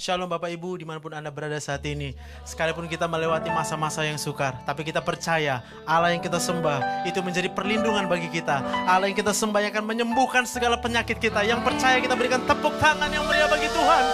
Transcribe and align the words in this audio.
Shalom 0.00 0.24
Bapak 0.24 0.48
Ibu 0.48 0.80
di 0.80 0.88
mana 0.88 0.96
pun 1.04 1.12
Anda 1.12 1.28
berada 1.28 1.60
saat 1.60 1.84
ini. 1.84 2.16
Sekalipun 2.48 2.88
kita 2.88 3.04
melewati 3.04 3.52
masa-masa 3.52 4.00
yang 4.00 4.16
sukar 4.16 4.56
Tapi 4.64 4.88
kita 4.88 5.04
percaya 5.04 5.60
Allah 5.84 6.16
yang 6.16 6.24
kita 6.24 6.40
sembah 6.40 7.04
Itu 7.04 7.20
menjadi 7.20 7.52
perlindungan 7.52 8.08
bagi 8.08 8.32
kita. 8.32 8.64
Allah 8.88 9.12
yang 9.12 9.18
kita 9.18 9.36
sembah 9.36 9.60
yang 9.60 9.72
akan 9.76 9.84
menyembuhkan 9.84 10.48
segala 10.48 10.80
penyakit 10.80 11.20
kita. 11.20 11.44
Yang 11.44 11.60
percaya 11.60 12.00
kita 12.00 12.16
berikan 12.16 12.40
tepuk 12.48 12.72
tangan 12.80 13.10
yang 13.12 13.24
meriah 13.28 13.48
bagi 13.50 13.68
Tuhan. 13.68 14.04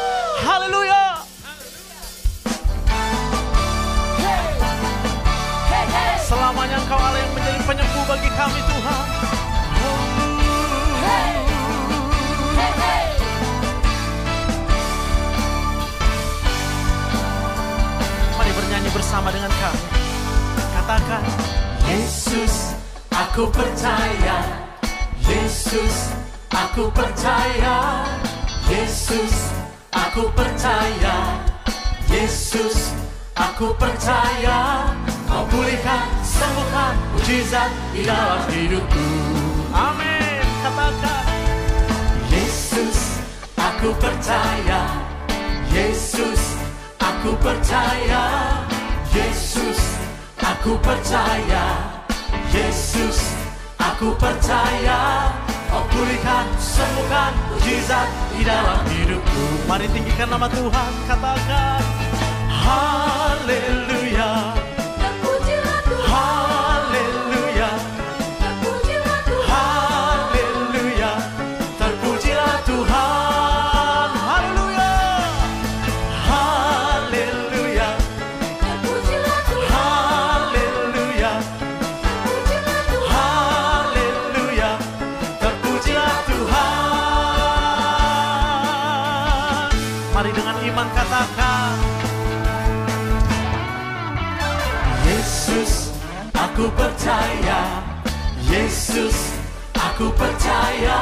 Haleluya! 0.43 1.05
Selamanya 6.27 6.77
Engkau 6.83 6.99
Allah 6.99 7.21
yang 7.23 7.33
menjadi 7.33 7.61
penyembuh 7.65 8.05
bagi 8.05 8.31
kami 8.35 8.61
Tuhan 8.67 9.38
bersama 19.09 19.33
dengan 19.33 19.49
kami 19.49 19.81
Katakan 20.77 21.25
Yesus, 21.89 22.77
aku 23.09 23.49
percaya. 23.49 24.37
Yesus, 25.25 26.13
aku 26.53 26.93
percaya. 26.93 28.05
Yesus, 28.69 29.49
aku 29.97 30.29
percaya. 30.37 31.41
Yesus, 32.13 32.93
aku 33.33 33.73
percaya. 33.81 34.93
Kau 35.25 35.49
pulihkan, 35.49 36.05
sembuhkan, 36.21 36.93
mujizat 37.17 37.73
di 37.97 38.05
dalam 38.05 38.45
hidupku. 38.53 39.09
Amin 39.73 40.45
Katakan 40.61 41.25
Yesus, 42.29 43.25
aku 43.57 43.89
percaya. 43.97 44.85
Yesus, 45.73 46.61
aku 47.01 47.33
percaya. 47.41 48.68
Yesus, 49.19 49.99
aku 50.39 50.79
percaya. 50.79 51.67
Yesus, 52.55 53.35
aku 53.75 54.15
percaya. 54.15 55.35
Kau 55.67 55.83
pulihkan, 55.91 56.47
sembuhkan, 56.63 57.35
mujizat 57.51 58.09
di 58.39 58.47
dalam 58.47 58.87
hidupku. 58.87 59.67
Mari 59.67 59.91
tinggikan 59.91 60.31
nama 60.31 60.47
Tuhan 60.49 60.93
Katakan 61.11 61.83
Haleluya 62.49 64.55
percaya. 96.99 97.63
Yesus, 98.51 99.39
aku 99.79 100.11
percaya. 100.19 100.99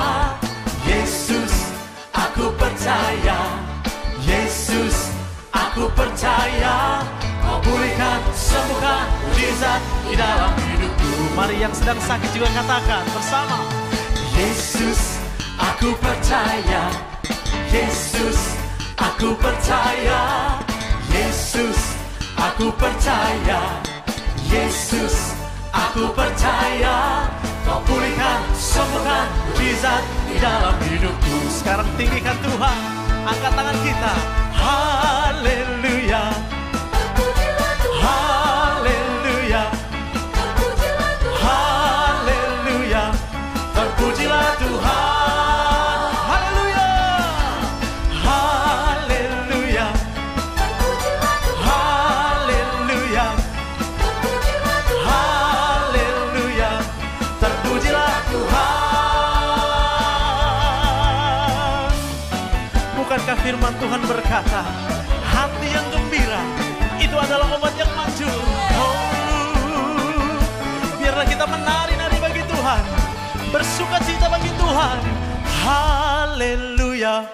Yesus, 0.84 1.72
aku 2.12 2.52
percaya. 2.60 3.40
Yesus, 4.20 5.16
aku 5.56 5.88
percaya. 5.96 7.00
Kau 7.40 7.56
pulihkan, 7.64 8.20
sembuhkan, 8.36 9.08
mujizat 9.24 9.80
di 10.04 10.14
dalam 10.20 10.52
hidupku. 10.68 11.32
Mari 11.32 11.64
yang 11.64 11.72
sedang 11.72 11.96
sakit 12.04 12.28
juga 12.36 12.52
katakan 12.52 13.04
bersama 13.16 13.64
Yesus, 14.36 15.00
aku 15.56 15.96
percaya. 15.96 16.92
Yesus, 17.72 18.60
aku 19.00 19.32
percaya. 19.40 20.20
Yesus, 21.08 21.96
aku 22.36 22.68
percaya. 22.76 23.80
Yesus, 24.52 25.35
aku 25.76 26.08
percaya. 26.16 27.28
Kau 27.66 27.82
pulihkan, 27.82 28.40
sembuhkan, 28.54 29.26
mujizat 29.50 30.02
di 30.30 30.36
dalam 30.38 30.76
hidupku. 30.86 31.36
Sekarang 31.50 31.88
tinggikan 31.98 32.38
Tuhan 32.38 32.78
Angkat 33.26 33.52
tangan 33.58 33.78
kita 33.82 34.12
Haleluya 34.54 36.30
firman 63.46 63.74
Tuhan 63.78 64.02
berkata 64.10 64.66
Hati 65.22 65.70
yang 65.70 65.86
gembira 65.94 66.42
Itu 66.98 67.14
adalah 67.14 67.46
obat 67.54 67.78
yang 67.78 67.86
manjur 67.94 68.42
oh, 68.74 68.98
Biarlah 70.98 71.26
kita 71.30 71.46
menari-nari 71.46 72.18
bagi 72.18 72.42
Tuhan 72.42 72.82
Bersuka 73.46 74.02
cita 74.02 74.26
bagi 74.26 74.50
Tuhan. 74.58 74.98
Haleluya. 75.64 77.24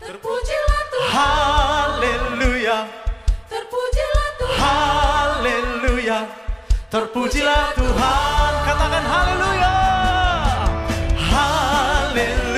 Terpujilah 0.00 0.82
Tuhan, 0.88 1.12
Haleluya. 1.14 2.78
Terpujilah 3.46 4.28
Tuhan, 4.40 4.58
Haleluya. 4.58 6.18
Terpujilah 6.90 7.64
Tuhan. 7.76 8.52
Katakan 8.66 9.04
haleluya. 9.04 9.74
Haleluya 11.28 12.49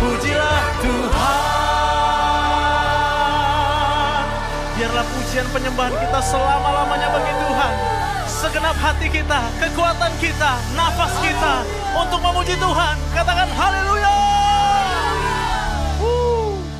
Terpujilah 0.00 0.80
Tuhan. 0.80 1.12
Biarlah 4.80 5.04
pujian 5.12 5.44
penyembahan 5.52 5.92
kita 5.92 6.20
selama-lamanya 6.24 7.12
bagi 7.12 7.28
Tuhan. 7.36 7.74
Segenap 8.24 8.80
hati 8.80 9.12
kita, 9.12 9.44
kekuatan 9.60 10.08
kita, 10.16 10.56
nafas 10.72 11.12
kita 11.20 11.68
Untuk 12.00 12.16
memuji 12.24 12.56
Tuhan. 12.56 12.96
Katakan 13.12 13.52
haleluya. 13.52 14.16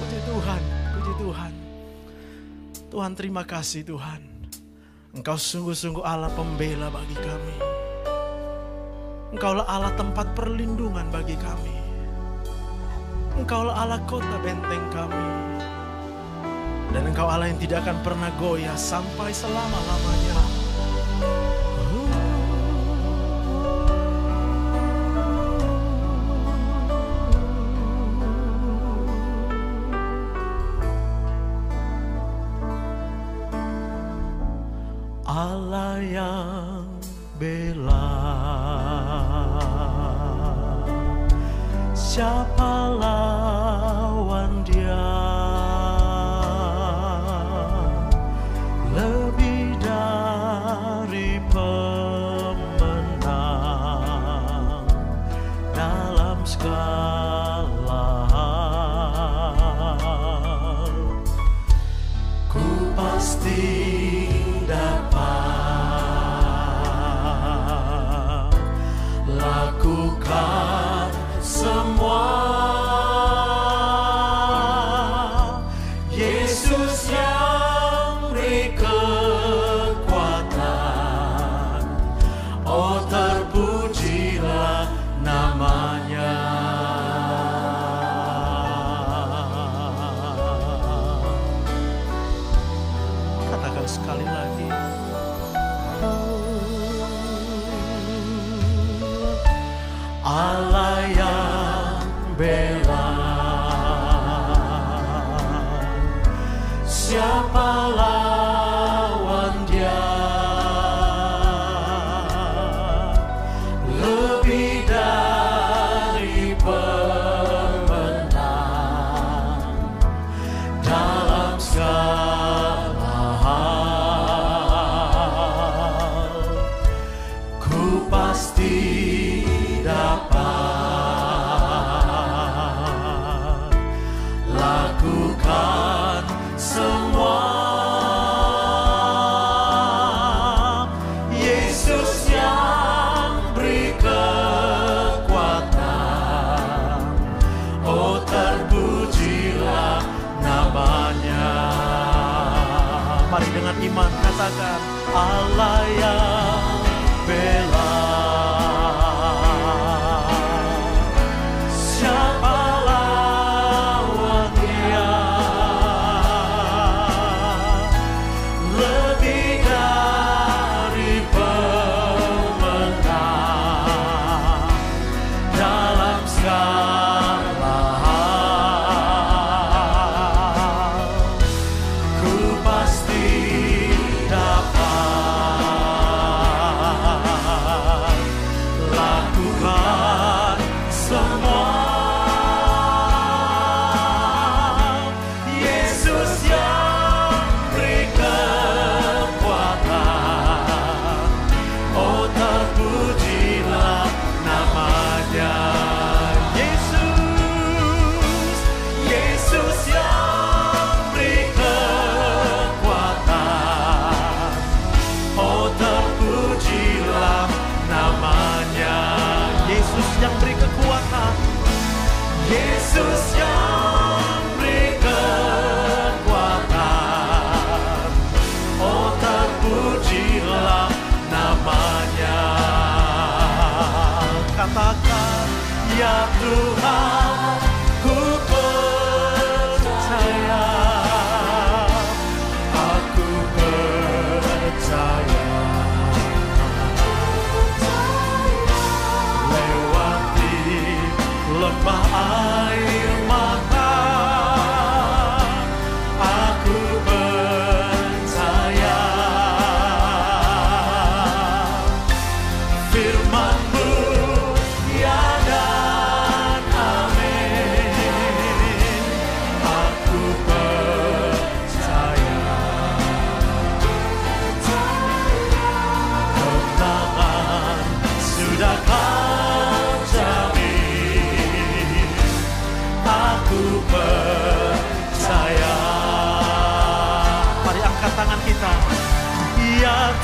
Puji 0.01 0.19
Tuhan, 0.25 0.61
puji 0.97 1.13
Tuhan. 1.21 1.53
Tuhan 2.89 3.13
terima 3.21 3.45
kasih 3.45 3.85
Tuhan. 3.85 4.49
Engkau 5.13 5.37
sungguh-sungguh 5.37 6.01
Allah 6.01 6.33
pembela 6.33 6.89
bagi 6.89 7.21
kami. 7.21 7.61
Engkaulah 9.37 9.69
Allah 9.69 9.93
tempat 9.93 10.33
perlindungan 10.33 11.13
bagi 11.13 11.37
kami. 11.37 11.80
Engkaulah 13.41 13.73
Allah 13.73 14.01
kota 14.05 14.37
benteng 14.45 14.85
kami. 14.93 15.27
Dan 16.93 17.09
engkau 17.09 17.25
Allah 17.25 17.49
yang 17.49 17.57
tidak 17.57 17.89
akan 17.89 17.97
pernah 18.05 18.29
goyah 18.37 18.77
sampai 18.77 19.33
selama-lamanya. 19.33 20.60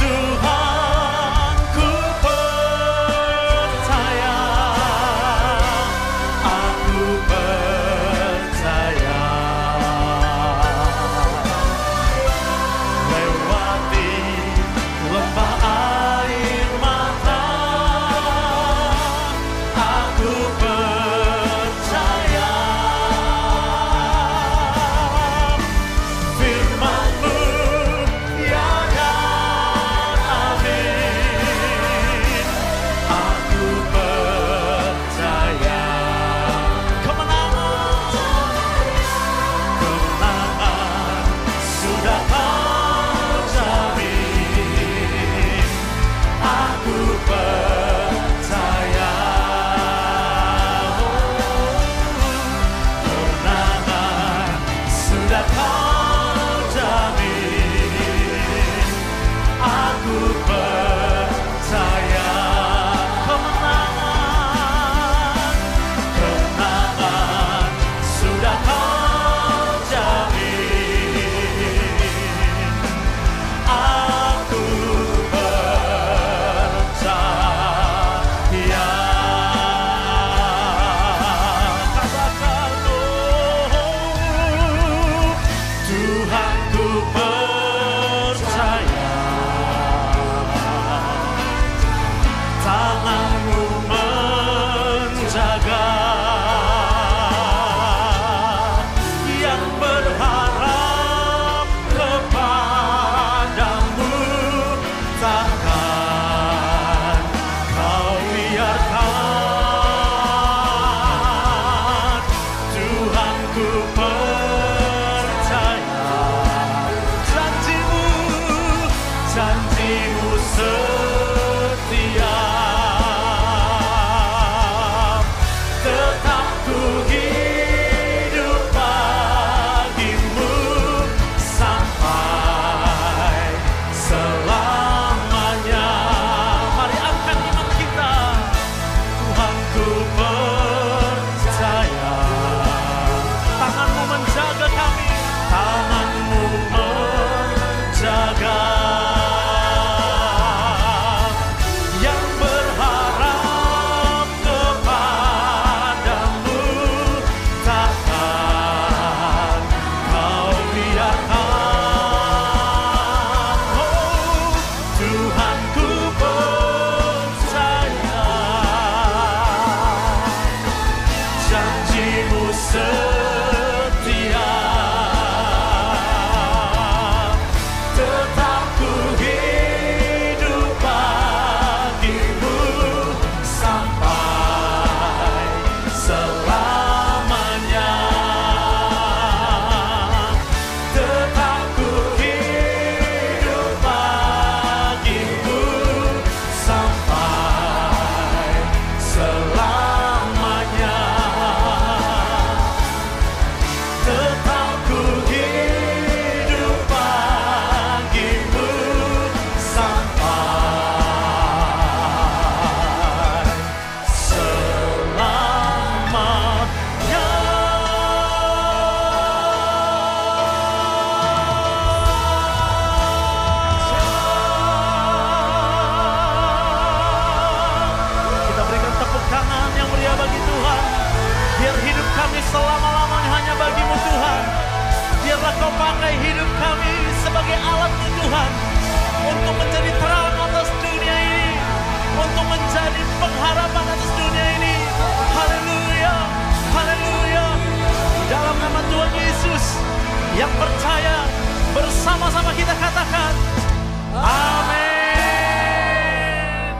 Ya 0.07 0.36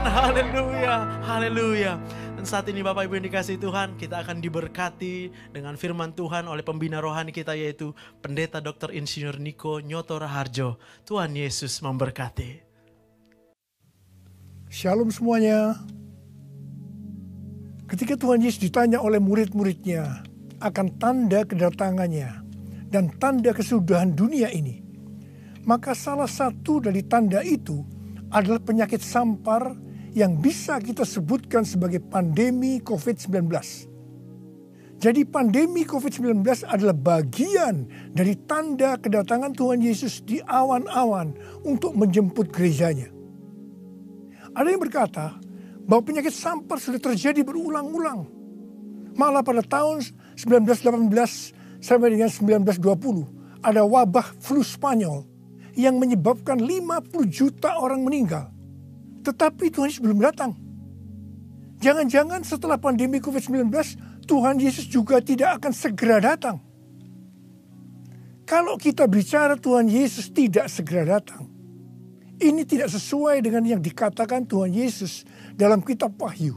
Haleluya. 0.07 0.95
Haleluya. 1.27 1.93
Dan 2.39 2.45
saat 2.47 2.71
ini 2.71 2.79
Bapak 2.79 3.11
Ibu 3.11 3.19
yang 3.19 3.27
dikasih 3.27 3.59
Tuhan, 3.59 3.99
kita 3.99 4.23
akan 4.23 4.39
diberkati 4.39 5.35
dengan 5.51 5.75
firman 5.75 6.15
Tuhan 6.15 6.47
oleh 6.47 6.63
pembina 6.63 7.03
rohani 7.03 7.35
kita 7.35 7.59
yaitu 7.59 7.91
Pendeta 8.23 8.63
Dr. 8.63 8.95
Insinyur 8.95 9.43
Niko 9.43 9.83
Nyoto 9.83 10.23
Raharjo. 10.23 10.79
Tuhan 11.03 11.35
Yesus 11.35 11.83
memberkati. 11.83 12.63
Shalom 14.71 15.11
semuanya. 15.11 15.75
Ketika 17.91 18.15
Tuhan 18.19 18.43
Yesus 18.43 18.63
ditanya 18.63 19.03
oleh 19.03 19.19
murid-muridnya 19.19 20.23
akan 20.63 20.87
tanda 20.99 21.47
kedatangannya 21.47 22.31
dan 22.91 23.11
tanda 23.19 23.55
kesudahan 23.55 24.15
dunia 24.15 24.51
ini, 24.51 24.83
maka 25.67 25.95
salah 25.95 26.31
satu 26.31 26.83
dari 26.83 27.03
tanda 27.07 27.43
itu 27.47 27.83
adalah 28.31 28.59
penyakit 28.59 28.99
sampar 28.99 29.86
yang 30.17 30.41
bisa 30.41 30.81
kita 30.81 31.05
sebutkan 31.05 31.61
sebagai 31.69 32.01
pandemi 32.01 32.81
COVID-19. 32.81 33.53
Jadi 34.97 35.29
pandemi 35.29 35.85
COVID-19 35.85 36.41
adalah 36.65 36.97
bagian 36.97 37.85
dari 38.17 38.33
tanda 38.49 38.97
kedatangan 38.97 39.53
Tuhan 39.53 39.85
Yesus 39.85 40.25
di 40.25 40.41
awan-awan 40.41 41.37
untuk 41.69 41.93
menjemput 41.93 42.49
gerejanya. 42.49 43.13
Ada 44.57 44.73
yang 44.73 44.81
berkata 44.81 45.37
bahwa 45.85 46.01
penyakit 46.01 46.33
sampar 46.33 46.81
sudah 46.81 46.97
terjadi 46.97 47.45
berulang-ulang. 47.45 48.25
Malah 49.21 49.45
pada 49.45 49.61
tahun 49.61 50.01
1918 50.41 51.13
sampai 51.85 52.17
dengan 52.17 52.33
1920 52.33 52.73
ada 53.61 53.85
wabah 53.85 54.33
flu 54.41 54.65
Spanyol 54.65 55.29
yang 55.77 56.01
menyebabkan 56.01 56.57
50 56.57 57.05
juta 57.29 57.77
orang 57.77 58.01
meninggal. 58.01 58.56
Tetapi 59.27 59.75
Tuhan 59.75 59.91
Yesus 59.91 59.99
belum 59.99 60.23
datang. 60.23 60.55
Jangan-jangan 61.83 62.47
setelah 62.47 62.79
pandemi 62.79 63.19
COVID-19 63.19 63.75
Tuhan 64.25 64.57
Yesus 64.63 64.87
juga 64.87 65.19
tidak 65.19 65.59
akan 65.61 65.73
segera 65.75 66.23
datang. 66.23 66.63
Kalau 68.47 68.79
kita 68.79 69.11
bicara 69.11 69.59
Tuhan 69.59 69.91
Yesus 69.91 70.31
tidak 70.31 70.71
segera 70.71 71.19
datang, 71.19 71.51
ini 72.39 72.63
tidak 72.63 72.95
sesuai 72.95 73.43
dengan 73.43 73.67
yang 73.67 73.83
dikatakan 73.83 74.47
Tuhan 74.47 74.71
Yesus 74.71 75.27
dalam 75.59 75.83
kitab 75.83 76.15
Wahyu. 76.15 76.55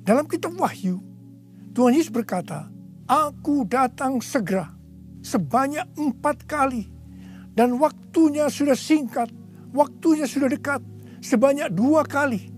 Dalam 0.00 0.24
kitab 0.24 0.56
Wahyu, 0.56 0.96
Tuhan 1.76 1.92
Yesus 1.92 2.08
berkata, 2.08 2.72
Aku 3.04 3.68
datang 3.68 4.24
segera 4.24 4.72
sebanyak 5.20 5.84
empat 6.00 6.48
kali 6.48 6.88
dan 7.52 7.76
waktunya 7.76 8.48
sudah 8.48 8.78
singkat, 8.78 9.28
waktunya 9.76 10.24
sudah 10.24 10.48
dekat 10.48 10.80
sebanyak 11.20 11.72
dua 11.72 12.02
kali. 12.04 12.50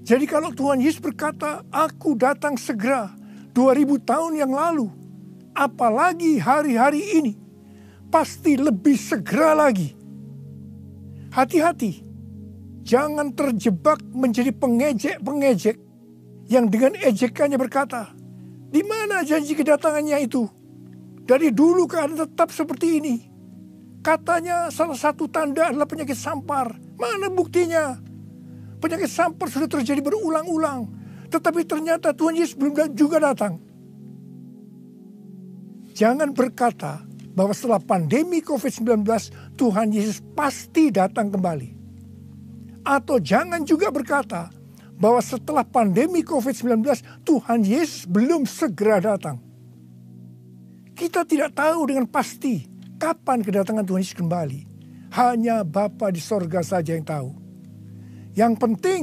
Jadi 0.00 0.24
kalau 0.24 0.52
Tuhan 0.52 0.80
Yesus 0.80 1.00
berkata, 1.00 1.64
Aku 1.68 2.16
datang 2.16 2.56
segera 2.56 3.12
2000 3.52 4.00
tahun 4.06 4.32
yang 4.38 4.52
lalu, 4.54 4.88
apalagi 5.52 6.40
hari-hari 6.40 7.20
ini, 7.20 7.32
pasti 8.08 8.56
lebih 8.56 8.96
segera 8.96 9.52
lagi. 9.52 9.92
Hati-hati, 11.30 12.02
jangan 12.82 13.30
terjebak 13.34 14.02
menjadi 14.10 14.50
pengejek-pengejek 14.50 15.76
yang 16.50 16.66
dengan 16.66 16.98
ejekannya 16.98 17.58
berkata, 17.60 18.10
di 18.70 18.82
mana 18.86 19.22
janji 19.22 19.54
kedatangannya 19.54 20.26
itu? 20.26 20.46
Dari 21.26 21.54
dulu 21.54 21.86
keadaan 21.86 22.18
tetap 22.26 22.50
seperti 22.50 22.98
ini. 22.98 23.16
Katanya 24.02 24.70
salah 24.74 24.98
satu 24.98 25.30
tanda 25.30 25.70
adalah 25.70 25.86
penyakit 25.86 26.18
sampar. 26.18 26.74
Mana 27.00 27.32
buktinya? 27.32 27.96
Penyakit 28.76 29.08
sampar 29.08 29.48
sudah 29.48 29.68
terjadi 29.68 30.04
berulang-ulang. 30.04 30.84
Tetapi 31.32 31.64
ternyata 31.64 32.12
Tuhan 32.12 32.36
Yesus 32.36 32.60
belum 32.60 32.92
juga 32.92 33.16
datang. 33.16 33.56
Jangan 35.96 36.36
berkata 36.36 37.00
bahwa 37.32 37.56
setelah 37.56 37.80
pandemi 37.80 38.44
COVID-19 38.44 39.04
Tuhan 39.56 39.88
Yesus 39.96 40.20
pasti 40.36 40.92
datang 40.92 41.32
kembali. 41.32 41.80
Atau 42.84 43.20
jangan 43.20 43.64
juga 43.64 43.92
berkata 43.92 44.48
bahwa 44.96 45.20
setelah 45.24 45.64
pandemi 45.64 46.20
COVID-19 46.20 46.84
Tuhan 47.24 47.60
Yesus 47.64 48.04
belum 48.04 48.44
segera 48.44 49.00
datang. 49.00 49.40
Kita 50.92 51.24
tidak 51.24 51.56
tahu 51.56 51.88
dengan 51.88 52.04
pasti 52.04 52.68
kapan 53.00 53.40
kedatangan 53.40 53.84
Tuhan 53.88 54.00
Yesus 54.04 54.16
kembali. 54.16 54.69
Hanya 55.10 55.66
Bapa 55.66 56.14
di 56.14 56.22
sorga 56.22 56.62
saja 56.62 56.94
yang 56.94 57.06
tahu. 57.06 57.30
Yang 58.34 58.54
penting 58.62 59.02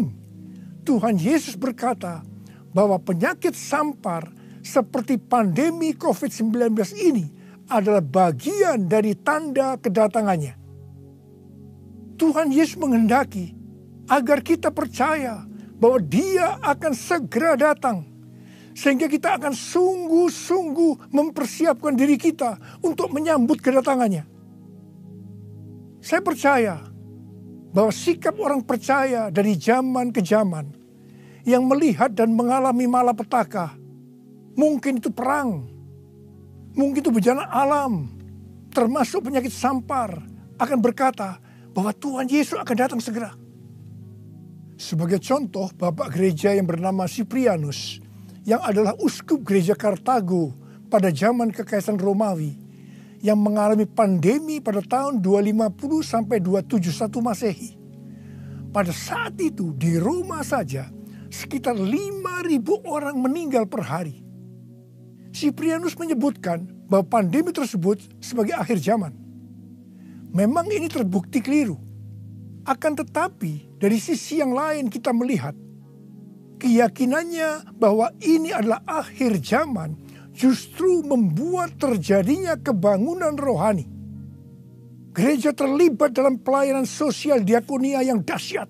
Tuhan 0.87 1.19
Yesus 1.19 1.59
berkata 1.59 2.23
bahwa 2.71 2.95
penyakit 2.95 3.51
sampar 3.51 4.31
seperti 4.63 5.19
pandemi 5.19 5.91
COVID-19 5.91 6.71
ini 6.95 7.25
adalah 7.67 7.99
bagian 7.99 8.87
dari 8.87 9.15
tanda 9.19 9.75
kedatangannya. 9.75 10.55
Tuhan 12.15 12.49
Yesus 12.55 12.79
menghendaki 12.79 13.51
agar 14.07 14.39
kita 14.39 14.71
percaya 14.71 15.43
bahwa 15.77 15.99
Dia 16.01 16.57
akan 16.63 16.95
segera 16.95 17.59
datang, 17.59 18.07
sehingga 18.73 19.05
kita 19.11 19.37
akan 19.37 19.53
sungguh-sungguh 19.53 21.11
mempersiapkan 21.11 21.93
diri 21.93 22.15
kita 22.15 22.57
untuk 22.81 23.11
menyambut 23.13 23.59
kedatangannya. 23.61 24.36
Saya 26.07 26.23
percaya 26.23 26.79
bahwa 27.75 27.91
sikap 27.91 28.39
orang 28.39 28.63
percaya 28.63 29.27
dari 29.27 29.59
zaman 29.59 30.15
ke 30.15 30.23
zaman 30.23 30.71
yang 31.43 31.67
melihat 31.67 32.15
dan 32.15 32.31
mengalami 32.31 32.87
malapetaka, 32.87 33.75
mungkin 34.55 35.03
itu 35.03 35.11
perang, 35.11 35.67
mungkin 36.71 37.03
itu 37.03 37.11
bencana 37.11 37.51
alam, 37.51 38.07
termasuk 38.71 39.27
penyakit 39.27 39.51
sampar, 39.51 40.23
akan 40.55 40.79
berkata 40.79 41.43
bahwa 41.75 41.91
Tuhan 41.91 42.31
Yesus 42.31 42.55
akan 42.55 42.75
datang 42.79 43.03
segera. 43.03 43.35
Sebagai 44.79 45.19
contoh, 45.19 45.67
Bapak 45.75 46.15
Gereja 46.15 46.55
yang 46.55 46.71
bernama 46.71 47.03
Siprianus, 47.03 47.99
yang 48.47 48.63
adalah 48.63 48.95
uskup 49.03 49.43
gereja 49.43 49.75
Kartago 49.75 50.55
pada 50.87 51.11
zaman 51.11 51.51
Kekaisaran 51.51 51.99
Romawi, 51.99 52.66
yang 53.21 53.39
mengalami 53.41 53.89
pandemi 53.89 54.61
pada 54.61 54.81
tahun 54.81 55.21
250 55.21 56.05
sampai 56.05 56.37
271 56.41 57.17
Masehi. 57.21 57.69
Pada 58.69 58.93
saat 58.93 59.39
itu 59.41 59.73
di 59.73 59.97
Roma 59.97 60.45
saja 60.45 60.91
sekitar 61.33 61.73
5.000 61.75 62.61
orang 62.85 63.15
meninggal 63.17 63.65
per 63.65 63.81
hari. 63.81 64.21
Siprianus 65.33 65.97
menyebutkan 65.97 66.65
bahwa 66.87 67.05
pandemi 67.05 67.51
tersebut 67.51 67.99
sebagai 68.21 68.55
akhir 68.57 68.79
zaman. 68.79 69.13
Memang 70.33 70.69
ini 70.69 70.87
terbukti 70.87 71.41
keliru. 71.41 71.77
Akan 72.67 72.93
tetapi 72.99 73.79
dari 73.79 73.97
sisi 73.97 74.43
yang 74.43 74.51
lain 74.51 74.91
kita 74.91 75.15
melihat 75.15 75.55
keyakinannya 76.59 77.77
bahwa 77.77 78.11
ini 78.19 78.51
adalah 78.51 78.83
akhir 78.83 79.39
zaman 79.39 79.95
justru 80.37 81.01
membuat 81.01 81.81
terjadinya 81.81 82.53
kebangunan 82.61 83.33
rohani. 83.33 83.89
Gereja 85.17 85.49
terlibat 85.49 86.13
dalam 86.13 86.37
pelayanan 86.37 86.85
sosial 86.85 87.41
diakonia 87.41 88.05
yang 88.05 88.21
dahsyat. 88.21 88.69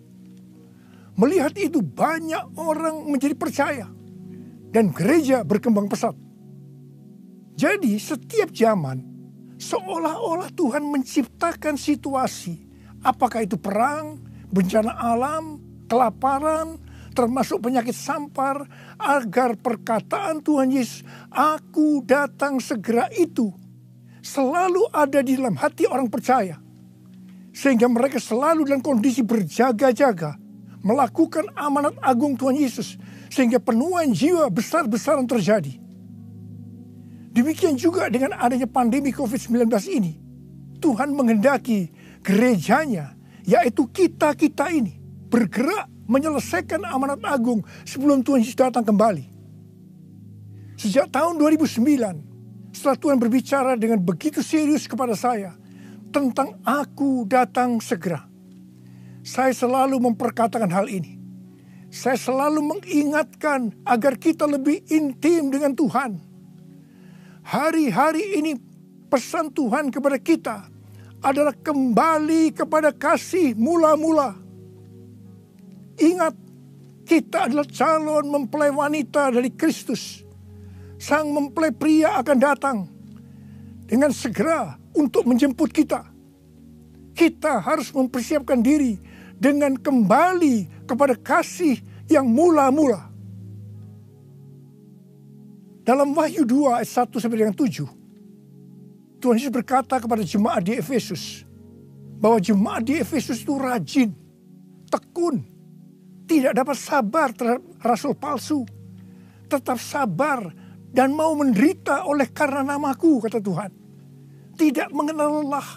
Melihat 1.20 1.60
itu 1.60 1.84
banyak 1.84 2.56
orang 2.56 3.04
menjadi 3.12 3.36
percaya 3.36 3.92
dan 4.72 4.96
gereja 4.96 5.44
berkembang 5.44 5.92
pesat. 5.92 6.16
Jadi 7.60 8.00
setiap 8.00 8.48
zaman 8.56 9.04
seolah-olah 9.60 10.56
Tuhan 10.56 10.88
menciptakan 10.88 11.76
situasi 11.76 12.68
Apakah 13.06 13.46
itu 13.46 13.60
perang, 13.60 14.18
bencana 14.50 14.98
alam, 14.98 15.62
kelaparan, 15.86 16.82
termasuk 17.18 17.66
penyakit 17.66 17.98
sampar, 17.98 18.62
agar 19.02 19.58
perkataan 19.58 20.46
Tuhan 20.46 20.70
Yesus, 20.70 21.02
"Aku 21.34 22.06
datang 22.06 22.62
segera" 22.62 23.10
itu 23.18 23.50
selalu 24.22 24.86
ada 24.94 25.26
di 25.26 25.34
dalam 25.34 25.58
hati 25.58 25.90
orang 25.90 26.06
percaya, 26.14 26.62
sehingga 27.50 27.90
mereka 27.90 28.22
selalu 28.22 28.70
dalam 28.70 28.86
kondisi 28.86 29.26
berjaga-jaga, 29.26 30.38
melakukan 30.86 31.50
amanat 31.58 31.98
agung 32.06 32.38
Tuhan 32.38 32.54
Yesus, 32.54 33.02
sehingga 33.34 33.58
penuhan 33.58 34.14
jiwa 34.14 34.46
besar-besaran 34.54 35.26
terjadi. 35.26 35.74
Demikian 37.34 37.74
juga 37.82 38.14
dengan 38.14 38.38
adanya 38.38 38.70
pandemi 38.70 39.10
COVID-19 39.10 39.74
ini, 39.90 40.14
Tuhan 40.78 41.18
menghendaki 41.18 41.90
gerejanya, 42.22 43.18
yaitu 43.42 43.90
kita-kita 43.90 44.70
ini, 44.70 45.02
bergerak 45.34 45.97
menyelesaikan 46.08 46.88
amanat 46.88 47.22
agung 47.28 47.62
sebelum 47.84 48.24
Tuhan 48.24 48.42
Yesus 48.42 48.56
datang 48.56 48.84
kembali. 48.88 49.28
Sejak 50.80 51.12
tahun 51.12 51.36
2009, 51.38 52.74
setelah 52.74 52.98
Tuhan 52.98 53.18
berbicara 53.18 53.74
dengan 53.76 54.00
begitu 54.00 54.40
serius 54.40 54.88
kepada 54.88 55.14
saya 55.18 55.54
tentang 56.14 56.56
aku 56.64 57.28
datang 57.28 57.84
segera. 57.84 58.26
Saya 59.26 59.52
selalu 59.52 60.00
memperkatakan 60.00 60.72
hal 60.72 60.88
ini. 60.88 61.20
Saya 61.92 62.16
selalu 62.16 62.64
mengingatkan 62.64 63.76
agar 63.84 64.16
kita 64.16 64.48
lebih 64.48 64.86
intim 64.88 65.52
dengan 65.52 65.76
Tuhan. 65.76 66.20
Hari-hari 67.48 68.40
ini 68.40 68.56
pesan 69.08 69.52
Tuhan 69.52 69.88
kepada 69.88 70.20
kita 70.20 70.68
adalah 71.24 71.56
kembali 71.56 72.54
kepada 72.54 72.94
kasih 72.94 73.56
mula-mula. 73.58 74.47
Ingat, 75.98 76.34
kita 77.08 77.50
adalah 77.50 77.66
calon 77.66 78.26
mempelai 78.30 78.70
wanita 78.70 79.34
dari 79.34 79.50
Kristus. 79.54 80.22
Sang 80.98 81.30
mempelai 81.30 81.74
pria 81.74 82.18
akan 82.22 82.38
datang 82.38 82.78
dengan 83.86 84.14
segera 84.14 84.78
untuk 84.98 85.26
menjemput 85.26 85.70
kita. 85.70 86.04
Kita 87.18 87.62
harus 87.62 87.90
mempersiapkan 87.94 88.62
diri 88.62 88.98
dengan 89.38 89.78
kembali 89.78 90.86
kepada 90.86 91.18
kasih 91.18 91.82
yang 92.10 92.30
mula-mula. 92.30 93.10
Dalam 95.88 96.12
Wahyu 96.12 96.44
2 96.44 96.84
ayat 96.84 96.90
1 97.08 97.16
sampai 97.16 97.40
dengan 97.48 97.56
7, 97.56 97.88
Tuhan 99.24 99.40
Yesus 99.40 99.54
berkata 99.56 99.98
kepada 100.04 100.20
jemaat 100.20 100.68
di 100.68 100.76
Efesus 100.76 101.48
bahwa 102.20 102.44
jemaat 102.44 102.84
di 102.84 103.00
Efesus 103.00 103.40
itu 103.40 103.56
rajin, 103.56 104.12
tekun, 104.92 105.48
tidak 106.28 106.54
dapat 106.54 106.78
sabar 106.78 107.32
terhadap 107.32 107.64
rasul 107.82 108.14
palsu, 108.14 108.68
tetap 109.48 109.80
sabar 109.80 110.52
dan 110.92 111.16
mau 111.16 111.32
menderita 111.34 112.04
oleh 112.04 112.28
karena 112.30 112.76
namaku, 112.76 113.24
kata 113.24 113.40
Tuhan. 113.40 113.72
Tidak 114.58 114.90
mengenal 114.92 115.42
lelah, 115.42 115.70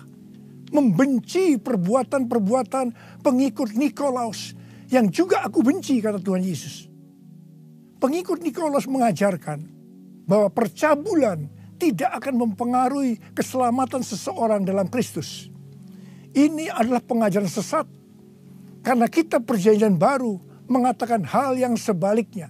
membenci 0.75 1.55
perbuatan-perbuatan 1.61 2.87
pengikut 3.23 3.77
Nikolaus 3.79 4.59
yang 4.91 5.07
juga 5.07 5.47
aku 5.47 5.63
benci, 5.63 6.03
kata 6.03 6.19
Tuhan 6.19 6.43
Yesus. 6.43 6.91
Pengikut 8.01 8.43
Nikolaus 8.43 8.89
mengajarkan 8.91 9.61
bahwa 10.25 10.49
percabulan 10.51 11.47
tidak 11.77 12.11
akan 12.23 12.49
mempengaruhi 12.49 13.21
keselamatan 13.37 14.01
seseorang 14.01 14.65
dalam 14.65 14.89
Kristus. 14.89 15.53
Ini 16.33 16.71
adalah 16.71 17.05
pengajaran 17.05 17.51
sesat. 17.51 18.00
Karena 18.81 19.07
kita 19.07 19.41
perjanjian 19.45 20.01
baru 20.01 20.41
mengatakan 20.71 21.21
hal 21.27 21.57
yang 21.57 21.77
sebaliknya. 21.77 22.49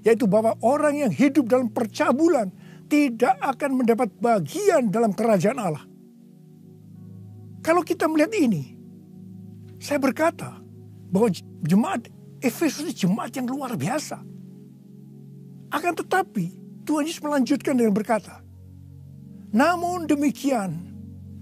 Yaitu 0.00 0.24
bahwa 0.24 0.56
orang 0.64 0.96
yang 0.96 1.12
hidup 1.12 1.44
dalam 1.44 1.68
percabulan 1.68 2.48
tidak 2.88 3.36
akan 3.44 3.84
mendapat 3.84 4.08
bagian 4.16 4.88
dalam 4.88 5.12
kerajaan 5.12 5.60
Allah. 5.60 5.84
Kalau 7.60 7.84
kita 7.84 8.08
melihat 8.08 8.32
ini, 8.40 8.80
saya 9.76 10.00
berkata 10.00 10.56
bahwa 11.12 11.28
jemaat 11.60 12.08
Efesus 12.40 12.96
jemaat 12.96 13.36
yang 13.36 13.44
luar 13.44 13.76
biasa. 13.76 14.16
Akan 15.68 15.92
tetapi 15.92 16.56
Tuhan 16.88 17.04
Yesus 17.04 17.20
melanjutkan 17.20 17.76
dengan 17.76 17.92
berkata, 17.92 18.40
namun 19.52 20.08
demikian, 20.08 20.72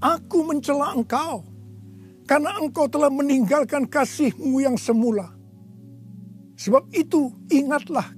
aku 0.03 0.43
mencela 0.43 0.93
engkau 0.99 1.47
karena 2.29 2.61
engkau 2.61 2.85
telah 2.85 3.09
meninggalkan 3.09 3.89
kasihmu 3.89 4.61
yang 4.61 4.77
semula. 4.77 5.33
Sebab 6.61 6.93
itu 6.93 7.33
ingatlah 7.49 8.13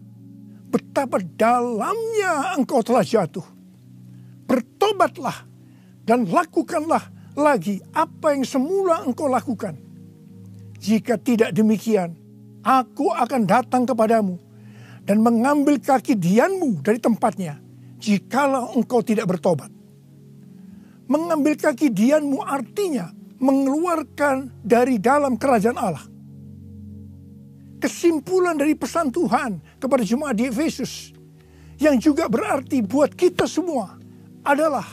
betapa 0.67 1.23
dalamnya 1.23 2.59
engkau 2.59 2.83
telah 2.83 3.07
jatuh. 3.07 3.47
Bertobatlah 4.51 5.47
dan 6.03 6.27
lakukanlah 6.27 7.07
lagi 7.39 7.79
apa 7.95 8.35
yang 8.35 8.43
semula 8.43 9.07
engkau 9.07 9.31
lakukan. 9.31 9.79
Jika 10.83 11.15
tidak 11.15 11.55
demikian, 11.55 12.19
aku 12.67 13.15
akan 13.15 13.47
datang 13.47 13.87
kepadamu 13.87 14.43
dan 15.07 15.23
mengambil 15.23 15.79
kaki 15.79 16.19
dianmu 16.19 16.83
dari 16.83 16.99
tempatnya 16.99 17.63
jikalau 18.03 18.75
engkau 18.75 19.07
tidak 19.07 19.31
bertobat. 19.31 19.71
Mengambil 21.07 21.55
kaki 21.55 21.95
dianmu 21.95 22.43
artinya 22.43 23.20
mengeluarkan 23.41 24.53
dari 24.61 25.01
dalam 25.01 25.35
kerajaan 25.41 25.81
Allah. 25.81 26.05
Kesimpulan 27.81 28.61
dari 28.61 28.77
pesan 28.77 29.09
Tuhan 29.09 29.81
kepada 29.81 30.05
jemaat 30.05 30.37
di 30.37 30.53
Efesus 30.53 31.17
yang 31.81 31.97
juga 31.97 32.29
berarti 32.29 32.85
buat 32.85 33.17
kita 33.17 33.49
semua 33.49 33.97
adalah 34.45 34.85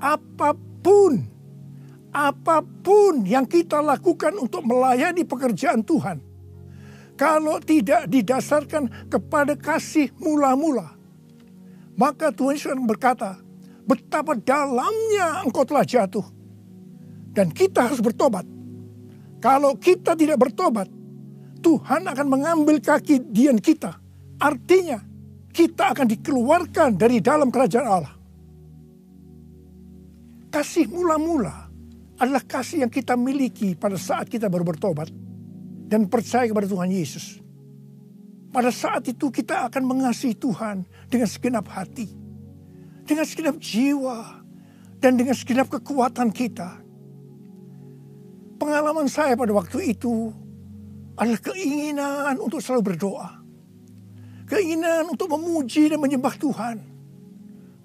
apa 0.00 0.56
pun 0.80 1.20
apa 2.10 2.64
pun 2.64 3.22
yang 3.28 3.44
kita 3.44 3.84
lakukan 3.84 4.32
untuk 4.40 4.64
melayani 4.64 5.28
pekerjaan 5.28 5.84
Tuhan 5.84 6.24
kalau 7.20 7.60
tidak 7.60 8.08
didasarkan 8.08 9.12
kepada 9.12 9.52
kasih 9.52 10.08
mula-mula 10.16 10.96
maka 12.00 12.32
Tuhan 12.32 12.56
Yesus 12.56 12.72
berkata 12.88 13.36
betapa 13.84 14.32
dalamnya 14.40 15.44
engkau 15.44 15.68
telah 15.68 15.84
jatuh 15.84 16.24
dan 17.30 17.50
kita 17.54 17.86
harus 17.90 18.02
bertobat 18.02 18.44
kalau 19.40 19.76
kita 19.78 20.14
tidak 20.18 20.38
bertobat 20.38 20.88
Tuhan 21.60 22.08
akan 22.08 22.26
mengambil 22.26 22.80
kaki 22.80 23.30
dian 23.30 23.60
kita 23.60 23.96
artinya 24.40 25.10
kita 25.50 25.92
akan 25.92 26.06
dikeluarkan 26.06 26.94
dari 26.94 27.18
dalam 27.18 27.50
kerajaan 27.50 27.86
Allah. 27.86 28.14
Kasih 30.50 30.90
mula-mula 30.90 31.70
adalah 32.18 32.42
kasih 32.42 32.86
yang 32.86 32.90
kita 32.90 33.14
miliki 33.14 33.74
pada 33.78 33.94
saat 33.94 34.26
kita 34.26 34.50
baru 34.50 34.66
bertobat 34.66 35.10
dan 35.86 36.06
percaya 36.10 36.46
kepada 36.46 36.66
Tuhan 36.66 36.90
Yesus. 36.90 37.38
Pada 38.50 38.74
saat 38.74 39.06
itu 39.06 39.30
kita 39.30 39.70
akan 39.70 39.82
mengasihi 39.86 40.34
Tuhan 40.34 40.82
dengan 41.06 41.28
segenap 41.30 41.70
hati, 41.70 42.10
dengan 43.06 43.22
segenap 43.22 43.62
jiwa, 43.62 44.42
dan 44.98 45.14
dengan 45.14 45.38
segenap 45.38 45.70
kekuatan 45.70 46.34
kita. 46.34 46.79
Pengalaman 48.60 49.08
saya 49.08 49.32
pada 49.32 49.56
waktu 49.56 49.96
itu 49.96 50.28
adalah 51.16 51.40
keinginan 51.40 52.36
untuk 52.36 52.60
selalu 52.60 52.92
berdoa 52.92 53.40
Keinginan 54.50 55.06
untuk 55.06 55.30
memuji 55.30 55.86
dan 55.86 56.02
menyembah 56.02 56.34
Tuhan. 56.34 56.82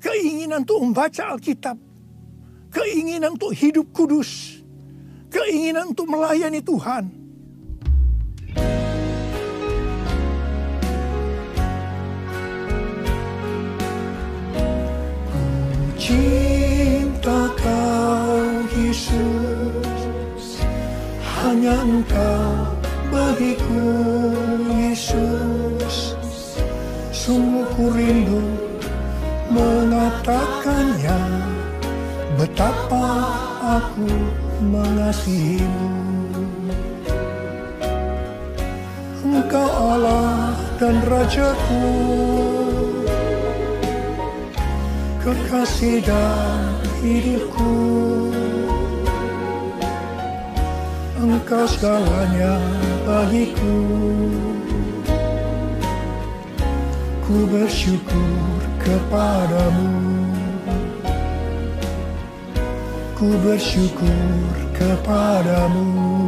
Keinginan 0.02 0.66
untuk 0.66 0.82
membaca 0.82 1.38
Alkitab. 1.38 1.78
Keinginan 2.74 3.38
untuk 3.38 3.54
hidup 3.54 3.94
kudus. 3.94 4.66
Keinginan 5.30 5.94
untuk 5.94 6.10
melayani 6.10 6.66
Tuhan. 6.66 7.14
Cinta 16.02 16.55
Hanya 21.66 21.82
engkau 21.82 22.78
bagiku 23.10 23.90
Yesus 24.70 26.14
Sungguh 27.10 27.66
ku 27.74 27.90
rindu 27.90 28.38
mengatakannya 29.50 31.18
Betapa 32.38 33.10
aku 33.82 34.06
mengasihimu 34.62 35.90
Engkau 39.26 39.66
Allah 39.66 40.54
dan 40.78 41.02
Rajaku 41.02 41.90
Kekasih 45.18 46.06
dan 46.06 46.78
hidupku 47.02 47.74
Engkau 51.16 51.64
segalanya 51.64 52.60
bagiku. 53.08 53.80
Ku 57.24 57.48
bersyukur 57.48 58.60
kepadamu. 58.84 59.96
Ku 63.16 63.32
bersyukur 63.42 64.52
kepadamu. 64.76 66.28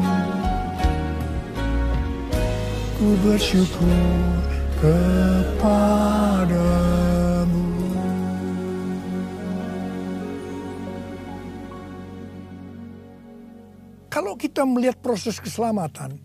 Ku 2.96 3.14
bersyukur 3.28 4.40
kepadamu 4.80 6.18
kita 14.38 14.64
melihat 14.64 15.02
proses 15.02 15.42
keselamatan, 15.42 16.22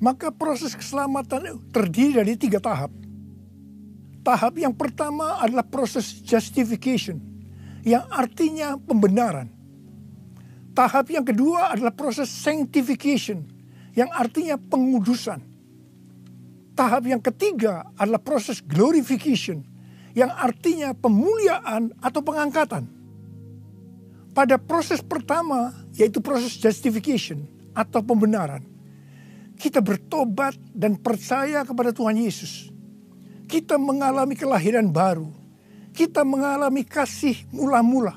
maka 0.00 0.32
proses 0.32 0.74
keselamatan 0.74 1.60
terdiri 1.70 2.24
dari 2.24 2.34
tiga 2.34 2.58
tahap. 2.58 2.90
Tahap 4.22 4.54
yang 4.56 4.72
pertama 4.72 5.38
adalah 5.38 5.66
proses 5.66 6.22
justification, 6.24 7.20
yang 7.84 8.06
artinya 8.08 8.78
pembenaran. 8.80 9.50
Tahap 10.72 11.12
yang 11.12 11.26
kedua 11.26 11.76
adalah 11.76 11.92
proses 11.92 12.32
sanctification, 12.32 13.44
yang 13.92 14.08
artinya 14.08 14.56
pengudusan. 14.56 15.44
Tahap 16.72 17.04
yang 17.04 17.20
ketiga 17.20 17.92
adalah 18.00 18.22
proses 18.22 18.64
glorification, 18.64 19.60
yang 20.16 20.32
artinya 20.32 20.96
pemuliaan 20.96 21.92
atau 22.00 22.24
pengangkatan. 22.24 22.88
Pada 24.32 24.56
proses 24.56 25.04
pertama, 25.04 25.81
yaitu 25.96 26.24
proses 26.24 26.56
justification 26.56 27.44
atau 27.76 28.00
pembenaran, 28.00 28.64
kita 29.56 29.78
bertobat 29.78 30.56
dan 30.72 30.98
percaya 30.98 31.62
kepada 31.62 31.94
Tuhan 31.94 32.18
Yesus. 32.18 32.72
Kita 33.46 33.76
mengalami 33.76 34.32
kelahiran 34.34 34.88
baru. 34.88 35.28
Kita 35.92 36.24
mengalami 36.24 36.88
kasih 36.88 37.36
mula-mula. 37.52 38.16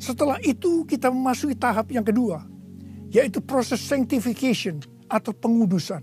Setelah 0.00 0.40
itu 0.40 0.88
kita 0.88 1.12
memasuki 1.12 1.52
tahap 1.52 1.92
yang 1.92 2.02
kedua, 2.02 2.42
yaitu 3.12 3.44
proses 3.44 3.84
sanctification 3.84 4.80
atau 5.06 5.36
pengudusan. 5.36 6.00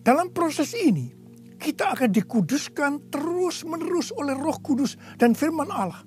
Dalam 0.00 0.32
proses 0.32 0.72
ini, 0.72 1.12
kita 1.60 1.92
akan 1.92 2.08
dikuduskan 2.08 3.12
terus-menerus 3.12 4.12
oleh 4.16 4.32
Roh 4.32 4.56
Kudus 4.60 4.96
dan 5.20 5.36
firman 5.36 5.68
Allah. 5.68 6.04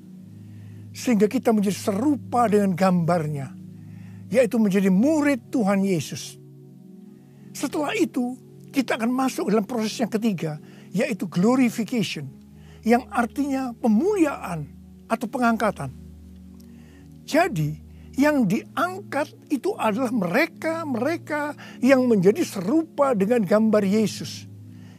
Sehingga 0.90 1.30
kita 1.30 1.54
menjadi 1.54 1.78
serupa 1.78 2.50
dengan 2.50 2.74
gambarnya, 2.74 3.54
yaitu 4.30 4.58
menjadi 4.62 4.90
murid 4.90 5.54
Tuhan 5.54 5.86
Yesus. 5.86 6.38
Setelah 7.54 7.94
itu, 7.98 8.38
kita 8.70 8.98
akan 8.98 9.10
masuk 9.10 9.50
dalam 9.50 9.66
proses 9.66 9.98
yang 9.98 10.10
ketiga, 10.10 10.62
yaitu 10.94 11.26
glorification, 11.26 12.30
yang 12.86 13.06
artinya 13.10 13.74
pemuliaan 13.78 14.70
atau 15.10 15.26
pengangkatan. 15.26 15.90
Jadi, 17.26 17.90
yang 18.20 18.44
diangkat 18.44 19.32
itu 19.48 19.72
adalah 19.80 20.12
mereka-mereka 20.12 21.56
yang 21.80 22.04
menjadi 22.04 22.44
serupa 22.44 23.16
dengan 23.16 23.46
gambar 23.46 23.86
Yesus, 23.86 24.44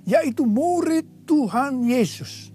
yaitu 0.09 0.49
murid 0.49 1.29
Tuhan 1.29 1.85
Yesus. 1.85 2.49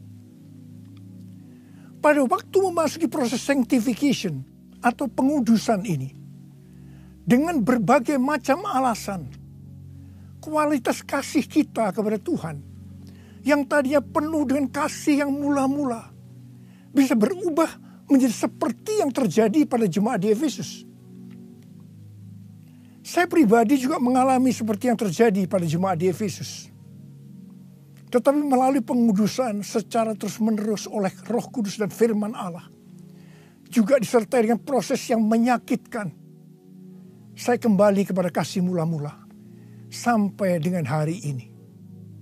Pada 2.05 2.21
waktu 2.21 2.57
memasuki 2.61 3.09
proses 3.09 3.41
sanctification 3.41 4.45
atau 4.77 5.09
pengudusan 5.09 5.81
ini, 5.89 6.13
dengan 7.25 7.57
berbagai 7.65 8.21
macam 8.21 8.61
alasan, 8.61 9.25
kualitas 10.37 11.01
kasih 11.01 11.49
kita 11.49 11.89
kepada 11.89 12.21
Tuhan, 12.21 12.61
yang 13.41 13.65
tadinya 13.65 14.05
penuh 14.05 14.45
dengan 14.45 14.69
kasih 14.69 15.25
yang 15.25 15.33
mula-mula, 15.33 16.13
bisa 16.93 17.17
berubah 17.17 17.73
menjadi 18.05 18.37
seperti 18.37 19.01
yang 19.01 19.09
terjadi 19.09 19.65
pada 19.65 19.89
jemaat 19.89 20.21
di 20.21 20.29
Efesus. 20.29 20.85
Saya 23.01 23.25
pribadi 23.25 23.81
juga 23.81 23.97
mengalami 23.97 24.53
seperti 24.53 24.93
yang 24.93 24.97
terjadi 25.01 25.49
pada 25.49 25.65
jemaat 25.65 25.97
di 25.97 26.13
Efesus. 26.13 26.69
Tetapi 28.15 28.47
melalui 28.47 28.79
pengudusan 28.79 29.59
secara 29.59 30.15
terus-menerus 30.15 30.87
oleh 30.87 31.11
roh 31.27 31.51
kudus 31.51 31.75
dan 31.75 31.91
firman 31.91 32.31
Allah. 32.31 32.63
Juga 33.67 33.99
disertai 33.99 34.47
dengan 34.47 34.63
proses 34.63 35.03
yang 35.11 35.19
menyakitkan. 35.19 36.15
Saya 37.35 37.59
kembali 37.59 38.07
kepada 38.07 38.31
kasih 38.31 38.63
mula-mula. 38.63 39.11
Sampai 39.91 40.63
dengan 40.63 40.87
hari 40.87 41.19
ini. 41.27 41.51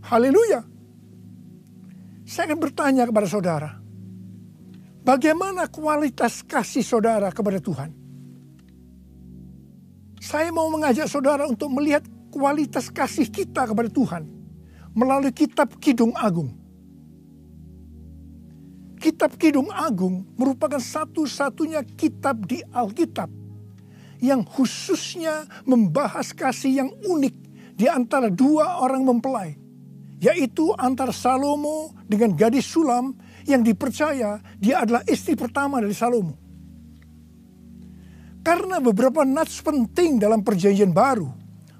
Haleluya. 0.10 0.66
Saya 2.26 2.50
akan 2.50 2.58
bertanya 2.58 3.06
kepada 3.06 3.30
saudara. 3.30 3.70
Bagaimana 5.06 5.70
kualitas 5.70 6.42
kasih 6.42 6.82
saudara 6.82 7.30
kepada 7.30 7.62
Tuhan? 7.62 7.94
Saya 10.18 10.50
mau 10.50 10.74
mengajak 10.74 11.06
saudara 11.06 11.46
untuk 11.46 11.70
melihat 11.70 12.02
kualitas 12.34 12.90
kasih 12.90 13.30
kita 13.30 13.70
kepada 13.70 13.94
Tuhan 13.94 14.43
melalui 14.94 15.34
kitab 15.34 15.74
Kidung 15.82 16.14
Agung. 16.14 16.54
Kitab 19.02 19.36
Kidung 19.36 19.68
Agung 19.74 20.24
merupakan 20.40 20.80
satu-satunya 20.80 21.84
kitab 21.84 22.48
di 22.48 22.64
Alkitab 22.72 23.28
yang 24.24 24.48
khususnya 24.48 25.44
membahas 25.68 26.32
kasih 26.32 26.80
yang 26.80 26.90
unik 27.04 27.36
di 27.76 27.92
antara 27.92 28.32
dua 28.32 28.80
orang 28.80 29.04
mempelai, 29.04 29.60
yaitu 30.24 30.72
antara 30.80 31.12
Salomo 31.12 31.92
dengan 32.08 32.32
gadis 32.32 32.64
Sulam 32.64 33.12
yang 33.44 33.60
dipercaya 33.60 34.40
dia 34.56 34.88
adalah 34.88 35.04
istri 35.04 35.36
pertama 35.36 35.84
dari 35.84 35.92
Salomo. 35.92 36.40
Karena 38.40 38.80
beberapa 38.80 39.28
nats 39.28 39.60
penting 39.60 40.20
dalam 40.20 40.44
perjanjian 40.44 40.96
baru 40.96 41.28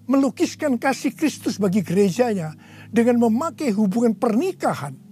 melukiskan 0.08 0.76
kasih 0.76 1.16
Kristus 1.16 1.56
bagi 1.56 1.80
gerejanya 1.80 2.52
dengan 2.94 3.26
memakai 3.26 3.74
hubungan 3.74 4.14
pernikahan 4.14 5.04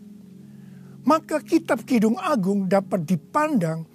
maka 1.02 1.42
kitab 1.42 1.82
Kidung 1.86 2.18
Agung 2.18 2.70
dapat 2.70 3.06
dipandang 3.06 3.90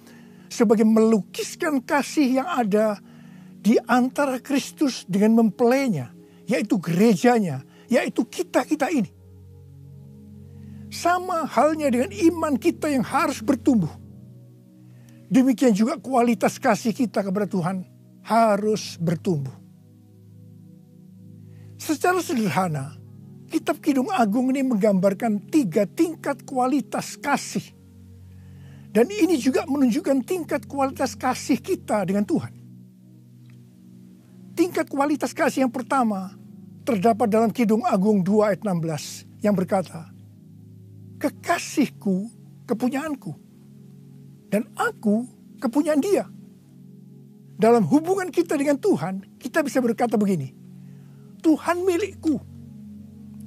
sebagai 0.51 0.83
melukiskan 0.83 1.79
kasih 1.83 2.43
yang 2.43 2.47
ada 2.47 2.99
di 3.63 3.79
antara 3.87 4.39
Kristus 4.39 5.03
dengan 5.07 5.43
mempelainya, 5.43 6.11
yaitu 6.47 6.79
gerejanya, 6.79 7.63
yaitu 7.91 8.23
kita-kita 8.27 8.91
ini. 8.91 9.11
Sama 10.87 11.43
halnya 11.43 11.91
dengan 11.91 12.11
iman 12.15 12.55
kita 12.55 12.87
yang 12.87 13.03
harus 13.03 13.43
bertumbuh. 13.43 13.91
Demikian 15.27 15.75
juga 15.75 15.99
kualitas 15.99 16.55
kasih 16.55 16.95
kita 16.95 17.19
kepada 17.19 17.43
Tuhan 17.43 17.83
harus 18.23 18.95
bertumbuh. 18.95 19.51
Secara 21.75 22.23
sederhana, 22.23 22.95
Kitab 23.47 23.79
Kidung 23.79 24.11
Agung 24.11 24.51
ini 24.51 24.63
menggambarkan 24.63 25.47
tiga 25.47 25.87
tingkat 25.87 26.43
kualitas 26.43 27.15
kasih. 27.15 27.63
Dan 28.91 29.07
ini 29.07 29.39
juga 29.39 29.63
menunjukkan 29.67 30.25
tingkat 30.27 30.67
kualitas 30.67 31.15
kasih 31.15 31.59
kita 31.59 32.03
dengan 32.03 32.27
Tuhan. 32.27 32.53
Tingkat 34.57 34.89
kualitas 34.89 35.31
kasih 35.37 35.69
yang 35.69 35.73
pertama 35.73 36.33
terdapat 36.81 37.29
dalam 37.29 37.53
Kidung 37.53 37.85
Agung 37.85 38.25
2 38.25 38.47
ayat 38.51 38.61
16 38.65 39.45
yang 39.45 39.53
berkata, 39.53 40.09
Kekasihku 41.21 42.31
kepunyaanku 42.65 43.31
dan 44.49 44.67
aku 44.75 45.27
kepunyaan 45.61 46.01
dia. 46.01 46.25
Dalam 47.57 47.85
hubungan 47.89 48.29
kita 48.29 48.53
dengan 48.53 48.77
Tuhan, 48.77 49.25
kita 49.41 49.65
bisa 49.65 49.81
berkata 49.81 50.13
begini, 50.13 50.53
Tuhan 51.41 51.81
milikku, 51.81 52.37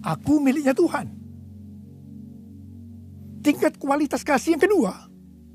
Aku 0.00 0.40
miliknya 0.40 0.72
Tuhan. 0.72 1.06
Tingkat 3.40 3.80
kualitas 3.80 4.20
kasih 4.20 4.56
yang 4.56 4.62
kedua 4.62 4.92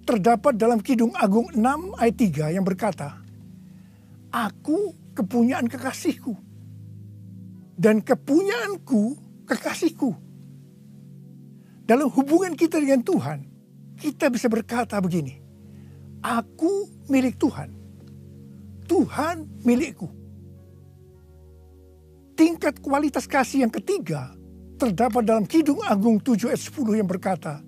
terdapat 0.06 0.54
dalam 0.54 0.82
Kidung 0.82 1.14
Agung 1.18 1.50
6 1.54 1.98
ayat 1.98 2.16
3 2.18 2.56
yang 2.58 2.66
berkata, 2.66 3.22
Aku 4.30 4.94
kepunyaan 5.18 5.66
kekasihku 5.66 6.38
dan 7.74 8.06
kepunyaanku 8.06 9.18
kekasihku. 9.50 10.14
Dalam 11.86 12.10
hubungan 12.10 12.58
kita 12.58 12.82
dengan 12.82 13.02
Tuhan, 13.06 13.46
kita 13.98 14.30
bisa 14.30 14.50
berkata 14.50 14.98
begini, 15.02 15.42
Aku 16.22 16.90
milik 17.10 17.38
Tuhan, 17.38 17.70
Tuhan 18.90 19.46
milikku. 19.66 20.10
Tingkat 22.36 22.84
kualitas 22.84 23.30
kasih 23.30 23.64
yang 23.64 23.72
ketiga 23.72 24.35
terdapat 24.76 25.24
dalam 25.24 25.48
Kidung 25.48 25.82
Agung 25.84 26.20
7 26.20 26.52
ayat 26.52 26.62
10 26.62 27.00
yang 27.00 27.10
berkata, 27.10 27.64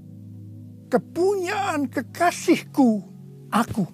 Kepunyaan 0.88 1.91
kekasihku 1.91 3.04
aku. 3.52 3.86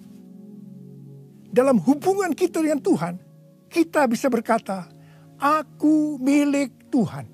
Dalam 1.54 1.78
hubungan 1.82 2.34
kita 2.34 2.62
dengan 2.62 2.82
Tuhan, 2.82 3.14
kita 3.70 4.06
bisa 4.10 4.26
berkata, 4.30 4.90
Aku 5.38 6.18
milik 6.22 6.90
Tuhan. 6.90 7.26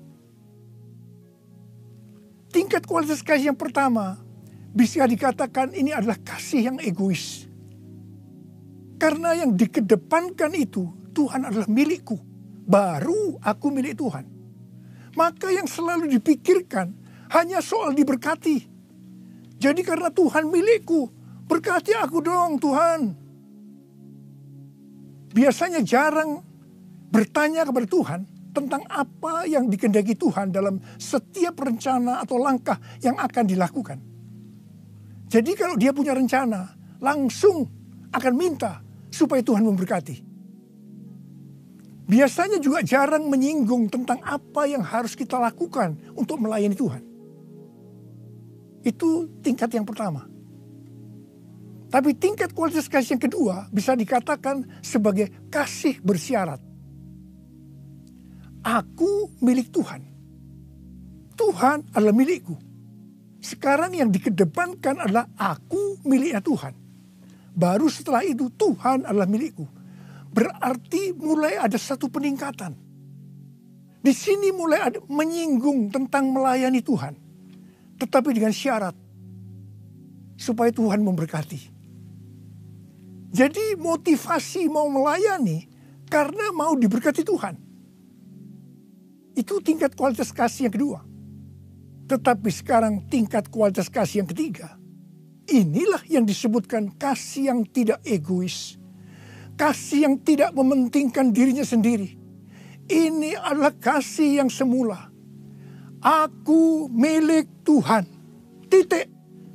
Tingkat 2.51 2.83
kualitas 2.83 3.23
kasih 3.23 3.53
yang 3.53 3.59
pertama 3.59 4.19
bisa 4.75 5.07
dikatakan 5.07 5.71
ini 5.71 5.95
adalah 5.95 6.19
kasih 6.19 6.73
yang 6.73 6.77
egois. 6.83 7.47
Karena 8.99 9.33
yang 9.33 9.55
dikedepankan 9.55 10.51
itu 10.53 10.85
Tuhan 11.15 11.47
adalah 11.47 11.65
milikku 11.71 12.31
baru 12.65 13.39
aku 13.41 13.67
milik 13.73 13.97
Tuhan. 13.97 14.40
Maka 15.15 15.51
yang 15.51 15.67
selalu 15.67 16.07
dipikirkan 16.19 16.95
hanya 17.35 17.59
soal 17.59 17.91
diberkati. 17.91 18.67
Jadi 19.61 19.81
karena 19.83 20.09
Tuhan 20.09 20.47
milikku, 20.47 21.11
berkati 21.45 21.93
aku 21.95 22.17
dong 22.23 22.57
Tuhan. 22.57 22.99
Biasanya 25.31 25.79
jarang 25.83 26.43
bertanya 27.11 27.63
kepada 27.63 27.87
Tuhan 27.87 28.21
tentang 28.51 28.83
apa 28.91 29.47
yang 29.47 29.71
dikendaki 29.71 30.15
Tuhan 30.15 30.51
dalam 30.51 30.79
setiap 30.99 31.55
rencana 31.59 32.19
atau 32.23 32.35
langkah 32.39 32.79
yang 32.99 33.15
akan 33.15 33.45
dilakukan. 33.47 33.99
Jadi 35.31 35.51
kalau 35.55 35.79
dia 35.79 35.95
punya 35.95 36.11
rencana, 36.11 36.75
langsung 36.99 37.63
akan 38.11 38.33
minta 38.35 38.83
supaya 39.07 39.39
Tuhan 39.39 39.63
memberkati 39.63 40.30
biasanya 42.09 42.57
juga 42.57 42.81
jarang 42.81 43.29
menyinggung 43.29 43.89
tentang 43.91 44.21
apa 44.25 44.65
yang 44.65 44.81
harus 44.81 45.13
kita 45.13 45.37
lakukan 45.37 45.97
untuk 46.17 46.41
melayani 46.41 46.73
Tuhan. 46.73 47.03
Itu 48.81 49.29
tingkat 49.45 49.69
yang 49.77 49.85
pertama. 49.85 50.25
Tapi 51.91 52.15
tingkat 52.15 52.55
kualitas 52.55 52.87
kasih 52.87 53.19
yang 53.19 53.23
kedua 53.27 53.55
bisa 53.69 53.93
dikatakan 53.93 54.63
sebagai 54.79 55.27
kasih 55.51 55.99
bersyarat. 56.01 56.63
Aku 58.63 59.35
milik 59.43 59.69
Tuhan. 59.75 60.07
Tuhan 61.35 61.83
adalah 61.91 62.15
milikku. 62.15 62.55
Sekarang 63.41 63.91
yang 63.97 64.13
dikedepankan 64.13 65.01
adalah 65.01 65.25
aku 65.35 65.99
miliknya 66.05 66.39
Tuhan. 66.39 66.77
Baru 67.51 67.89
setelah 67.91 68.23
itu 68.23 68.47
Tuhan 68.53 69.03
adalah 69.03 69.27
milikku 69.27 69.80
Berarti 70.31 71.11
mulai 71.11 71.59
ada 71.59 71.75
satu 71.75 72.07
peningkatan. 72.07 72.71
Di 74.01 74.13
sini 74.15 74.49
mulai 74.55 74.79
ada 74.79 74.99
menyinggung 75.11 75.91
tentang 75.91 76.31
melayani 76.31 76.79
Tuhan. 76.79 77.13
Tetapi 77.99 78.29
dengan 78.31 78.55
syarat. 78.55 78.95
Supaya 80.39 80.71
Tuhan 80.73 81.03
memberkati. 81.03 81.61
Jadi 83.31 83.77
motivasi 83.77 84.71
mau 84.71 84.89
melayani 84.89 85.67
karena 86.09 86.49
mau 86.55 86.73
diberkati 86.73 87.21
Tuhan. 87.21 87.55
Itu 89.37 89.61
tingkat 89.61 89.93
kualitas 89.93 90.33
kasih 90.33 90.67
yang 90.67 90.75
kedua. 90.75 90.99
Tetapi 92.09 92.49
sekarang 92.51 93.05
tingkat 93.07 93.47
kualitas 93.53 93.87
kasih 93.87 94.25
yang 94.25 94.29
ketiga. 94.31 94.75
Inilah 95.47 96.01
yang 96.09 96.25
disebutkan 96.25 96.91
kasih 96.95 97.53
yang 97.53 97.63
tidak 97.67 98.01
egois 98.03 98.80
kasih 99.61 100.09
yang 100.09 100.15
tidak 100.17 100.49
mementingkan 100.57 101.29
dirinya 101.29 101.61
sendiri. 101.61 102.17
Ini 102.89 103.37
adalah 103.37 103.77
kasih 103.77 104.41
yang 104.41 104.49
semula. 104.49 105.13
Aku 106.01 106.89
milik 106.89 107.61
Tuhan. 107.61 108.09
Titik. 108.65 109.05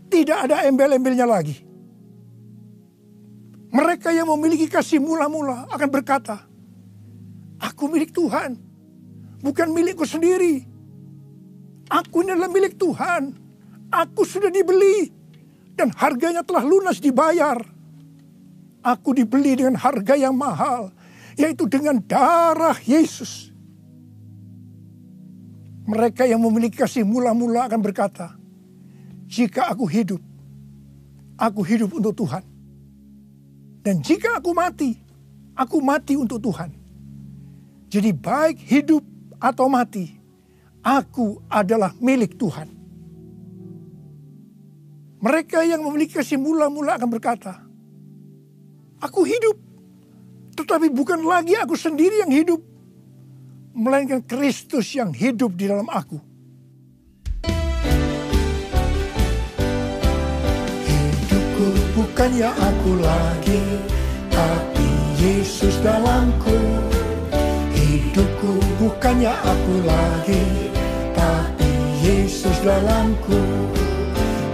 Tidak 0.07 0.47
ada 0.47 0.63
embel-embelnya 0.63 1.27
lagi. 1.27 1.59
Mereka 3.75 4.15
yang 4.15 4.31
memiliki 4.31 4.71
kasih 4.71 5.03
mula-mula 5.03 5.67
akan 5.75 5.89
berkata, 5.91 6.47
Aku 7.59 7.91
milik 7.91 8.15
Tuhan. 8.15 8.55
Bukan 9.43 9.75
milikku 9.75 10.07
sendiri. 10.07 10.63
Aku 11.91 12.23
ini 12.23 12.31
adalah 12.39 12.55
milik 12.55 12.79
Tuhan. 12.79 13.35
Aku 13.91 14.23
sudah 14.23 14.55
dibeli. 14.55 15.11
Dan 15.75 15.91
harganya 15.99 16.47
telah 16.47 16.63
lunas 16.63 17.03
dibayar 17.03 17.76
Aku 18.87 19.19
dibeli 19.19 19.59
dengan 19.59 19.75
harga 19.75 20.15
yang 20.15 20.39
mahal, 20.39 20.95
yaitu 21.35 21.67
dengan 21.67 21.99
darah 21.99 22.79
Yesus. 22.87 23.51
Mereka 25.91 26.23
yang 26.23 26.39
memiliki 26.39 26.79
kasih 26.79 27.03
mula-mula 27.03 27.67
akan 27.67 27.83
berkata, 27.83 28.39
"Jika 29.27 29.75
aku 29.75 29.91
hidup, 29.91 30.23
aku 31.35 31.67
hidup 31.67 31.99
untuk 31.99 32.15
Tuhan, 32.15 32.47
dan 33.83 33.99
jika 34.07 34.39
aku 34.39 34.55
mati, 34.55 34.95
aku 35.59 35.83
mati 35.83 36.15
untuk 36.15 36.39
Tuhan." 36.39 36.71
Jadi, 37.91 38.11
baik 38.15 38.63
hidup 38.63 39.03
atau 39.43 39.67
mati, 39.67 40.15
aku 40.87 41.43
adalah 41.51 41.91
milik 41.99 42.39
Tuhan. 42.39 42.71
Mereka 45.19 45.67
yang 45.67 45.83
memiliki 45.83 46.23
kasih 46.23 46.39
mula-mula 46.39 46.99
akan 46.99 47.11
berkata, 47.11 47.66
Aku 49.07 49.23
hidup. 49.23 49.57
Tetapi 50.59 50.91
bukan 50.91 51.23
lagi 51.23 51.55
aku 51.55 51.79
sendiri 51.79 52.27
yang 52.27 52.33
hidup. 52.35 52.61
Melainkan 53.77 54.25
Kristus 54.25 54.91
yang 54.97 55.15
hidup 55.15 55.55
di 55.55 55.69
dalam 55.71 55.87
aku. 55.87 56.37
bukannya 61.97 62.49
aku 62.49 62.91
lagi, 63.01 63.63
tapi 64.33 64.89
Yesus 65.21 65.77
dalamku. 65.85 66.57
Hidupku 67.77 68.57
bukannya 68.81 69.33
aku 69.33 69.75
lagi, 69.85 70.45
tapi 71.13 71.71
Yesus 72.01 72.57
dalamku. 72.65 73.41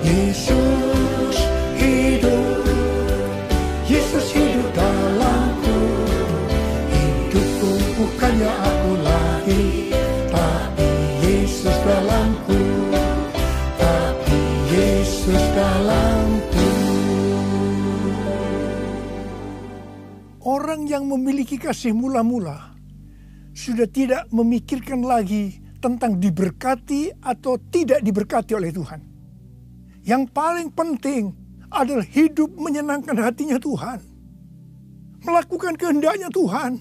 Yesus 0.02 0.61
yang 20.92 21.08
memiliki 21.08 21.56
kasih 21.56 21.96
mula-mula 21.96 22.76
sudah 23.56 23.88
tidak 23.88 24.28
memikirkan 24.28 25.00
lagi 25.00 25.60
tentang 25.80 26.20
diberkati 26.20 27.10
atau 27.24 27.56
tidak 27.72 28.04
diberkati 28.04 28.52
oleh 28.52 28.70
Tuhan. 28.70 29.00
Yang 30.04 30.22
paling 30.30 30.68
penting 30.70 31.32
adalah 31.72 32.04
hidup 32.04 32.52
menyenangkan 32.54 33.16
hatinya 33.16 33.56
Tuhan. 33.56 33.98
Melakukan 35.24 35.74
kehendaknya 35.80 36.28
Tuhan. 36.28 36.76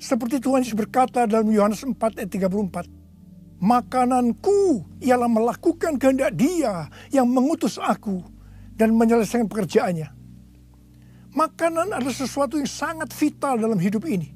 Seperti 0.00 0.40
Tuhan 0.40 0.62
Yesus 0.62 0.76
berkata 0.78 1.26
dalam 1.28 1.50
Yohanes 1.50 1.82
4 1.82 1.94
ayat 1.98 2.30
34. 2.30 3.60
Makananku 3.64 4.84
ialah 5.00 5.30
melakukan 5.30 5.96
kehendak 5.96 6.36
dia 6.36 6.90
yang 7.08 7.26
mengutus 7.30 7.80
aku 7.80 8.20
dan 8.74 8.92
menyelesaikan 8.92 9.48
pekerjaannya. 9.48 10.23
Makanan 11.34 11.90
adalah 11.90 12.14
sesuatu 12.14 12.54
yang 12.54 12.70
sangat 12.70 13.10
vital 13.10 13.58
dalam 13.58 13.74
hidup 13.82 14.06
ini. 14.06 14.30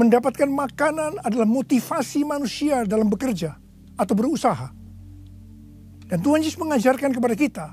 Mendapatkan 0.00 0.48
makanan 0.48 1.20
adalah 1.20 1.44
motivasi 1.44 2.24
manusia 2.24 2.88
dalam 2.88 3.12
bekerja 3.12 3.60
atau 4.00 4.14
berusaha. 4.16 4.72
Dan 6.08 6.18
Tuhan 6.24 6.40
Yesus 6.40 6.56
mengajarkan 6.56 7.12
kepada 7.12 7.36
kita 7.36 7.66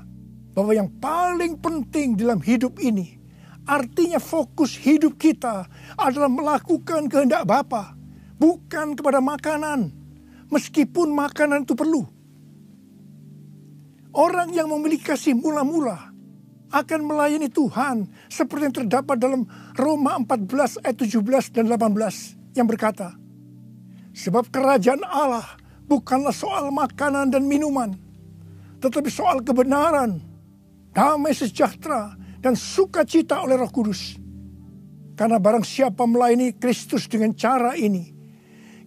bahwa 0.52 0.76
yang 0.76 0.92
paling 1.00 1.56
penting 1.56 2.20
dalam 2.20 2.44
hidup 2.44 2.76
ini, 2.84 3.16
artinya 3.64 4.20
fokus 4.20 4.76
hidup 4.76 5.16
kita 5.16 5.64
adalah 5.96 6.28
melakukan 6.28 7.08
kehendak 7.08 7.48
Bapa, 7.48 7.96
bukan 8.36 8.92
kepada 8.92 9.24
makanan, 9.24 9.88
meskipun 10.52 11.16
makanan 11.16 11.64
itu 11.64 11.72
perlu. 11.72 12.04
Orang 14.12 14.52
yang 14.52 14.68
memiliki 14.68 15.16
kasih 15.16 15.32
mula-mula 15.32 16.07
akan 16.68 17.00
melayani 17.08 17.48
Tuhan 17.48 18.08
seperti 18.28 18.62
yang 18.68 18.76
terdapat 18.84 19.16
dalam 19.16 19.48
Roma 19.76 20.20
14 20.20 20.84
ayat 20.84 20.96
17 21.00 21.56
dan 21.56 21.64
18 21.70 22.56
yang 22.56 22.68
berkata, 22.68 23.16
Sebab 24.12 24.50
kerajaan 24.52 25.00
Allah 25.06 25.46
bukanlah 25.88 26.34
soal 26.34 26.68
makanan 26.74 27.32
dan 27.32 27.46
minuman, 27.48 27.96
tetapi 28.82 29.08
soal 29.08 29.40
kebenaran, 29.40 30.20
damai 30.92 31.32
sejahtera, 31.32 32.18
dan 32.42 32.58
sukacita 32.58 33.40
oleh 33.42 33.56
roh 33.56 33.70
kudus. 33.70 34.18
Karena 35.18 35.42
barang 35.42 35.66
siapa 35.66 36.06
melayani 36.06 36.54
Kristus 36.54 37.10
dengan 37.10 37.34
cara 37.34 37.74
ini, 37.74 38.14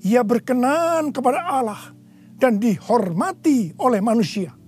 ia 0.05 0.23
berkenan 0.23 1.11
kepada 1.11 1.43
Allah 1.43 1.91
dan 2.39 2.61
dihormati 2.61 3.75
oleh 3.81 3.99
manusia. 3.99 4.60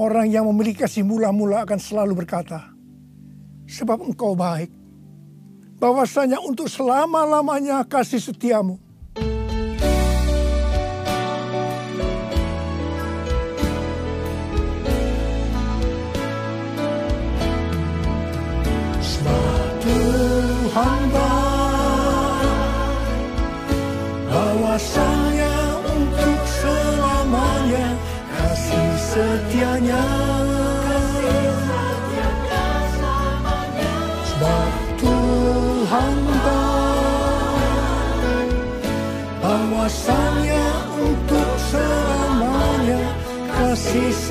Orang 0.00 0.32
yang 0.32 0.48
memiliki 0.48 0.80
kasih 0.88 1.04
mula-mula 1.04 1.68
akan 1.68 1.76
selalu 1.76 2.24
berkata, 2.24 2.72
sebab 3.68 4.00
engkau 4.00 4.32
baik. 4.32 4.72
Bahwasanya 5.76 6.40
untuk 6.40 6.72
selama-lamanya 6.72 7.84
kasih 7.84 8.16
setiamu. 8.16 8.80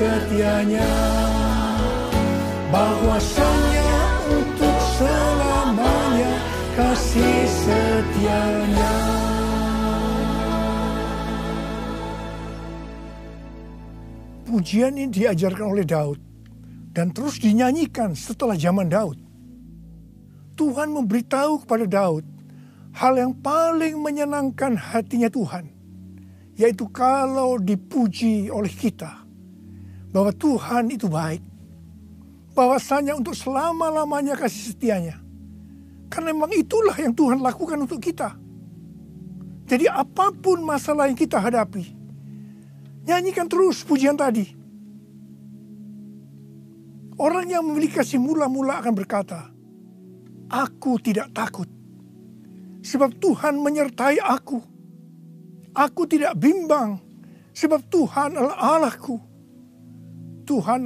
Setianya. 0.00 0.92
Bahwasanya 2.72 3.92
untuk 4.32 4.76
selamanya 4.96 6.34
kasih 6.72 7.40
setianya. 7.44 8.94
Pujian 14.48 14.96
ini 14.96 15.12
diajarkan 15.12 15.66
oleh 15.68 15.84
Daud 15.84 16.18
dan 16.90 17.12
terus 17.12 17.36
dinyanyikan 17.38 18.16
setelah 18.16 18.56
zaman 18.56 18.88
Daud. 18.88 19.20
Tuhan 20.56 20.92
memberitahu 20.92 21.64
kepada 21.64 21.86
Daud 21.88 22.24
hal 22.96 23.14
yang 23.16 23.32
paling 23.40 23.96
menyenangkan 23.96 24.76
hatinya 24.76 25.30
Tuhan, 25.30 25.70
yaitu 26.58 26.84
kalau 26.92 27.56
dipuji 27.56 28.50
oleh 28.52 28.68
kita 28.68 29.29
bahwa 30.10 30.34
Tuhan 30.34 30.90
itu 30.90 31.06
baik, 31.06 31.42
bahwasanya 32.54 33.14
untuk 33.14 33.34
selama-lamanya 33.34 34.34
kasih 34.34 34.74
setianya. 34.74 35.16
Karena 36.10 36.34
memang 36.34 36.50
itulah 36.50 36.94
yang 36.98 37.14
Tuhan 37.14 37.38
lakukan 37.38 37.78
untuk 37.86 38.02
kita. 38.02 38.34
Jadi 39.70 39.86
apa 39.86 40.34
pun 40.34 40.58
masalah 40.66 41.06
yang 41.06 41.14
kita 41.14 41.38
hadapi, 41.38 41.94
nyanyikan 43.06 43.46
terus 43.46 43.86
pujian 43.86 44.18
tadi. 44.18 44.58
Orang 47.14 47.46
yang 47.46 47.62
memiliki 47.62 48.00
kasih 48.00 48.18
mula-mula 48.18 48.82
akan 48.82 48.94
berkata, 48.96 49.52
Aku 50.50 50.98
tidak 50.98 51.30
takut, 51.30 51.70
sebab 52.82 53.14
Tuhan 53.22 53.62
menyertai 53.62 54.18
aku. 54.18 54.58
Aku 55.70 56.02
tidak 56.10 56.34
bimbang, 56.34 56.98
sebab 57.54 57.86
Tuhan 57.86 58.34
adalah 58.34 58.58
Allahku. 58.58 59.29
Tuhan 60.50 60.82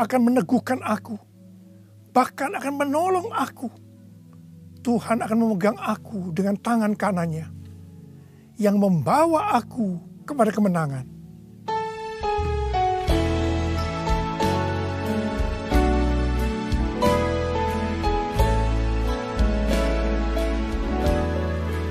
akan 0.00 0.20
meneguhkan 0.24 0.80
aku, 0.80 1.20
bahkan 2.16 2.56
akan 2.56 2.72
menolong 2.72 3.28
aku. 3.36 3.68
Tuhan 4.80 5.20
akan 5.20 5.44
memegang 5.44 5.76
aku 5.76 6.32
dengan 6.32 6.56
tangan 6.56 6.96
kanannya 6.96 7.44
yang 8.56 8.80
membawa 8.80 9.60
aku 9.60 10.00
kepada 10.24 10.48
kemenangan. 10.48 11.04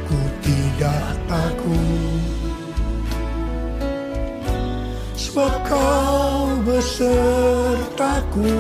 Ku 0.10 0.18
tidak 0.42 1.06
takut 1.30 2.26
Sebab 5.14 5.54
kau 5.66 6.23
besertaku. 6.84 8.52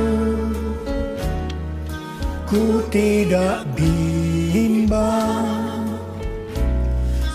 Ku 2.48 2.80
tidak 2.88 3.68
bimbang 3.76 5.92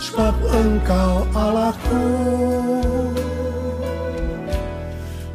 Sebab 0.01 0.33
engkau 0.49 1.29
Allahku. 1.37 2.09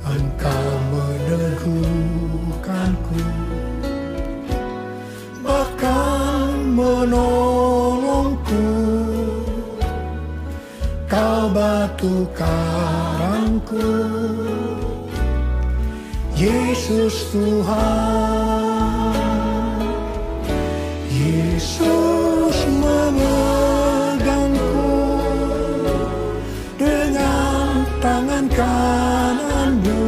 Engkau 0.10 0.66
meneguhkanku 0.89 3.22
Bahkan 5.45 6.49
menolongku. 6.74 8.66
Kau 11.06 11.45
batu 11.54 12.26
karangku 12.34 13.93
Yesus 16.34 17.30
Tuhan 17.30 19.14
Yesus 21.14 22.58
memegangku 22.82 24.58
Dengan 26.74 27.86
tangan 28.02 28.50
kananmu 28.50 30.06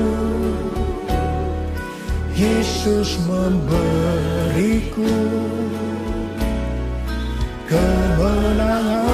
Yesus 2.36 3.15
memberiku 3.30 5.07
kemenangan. 7.69 9.04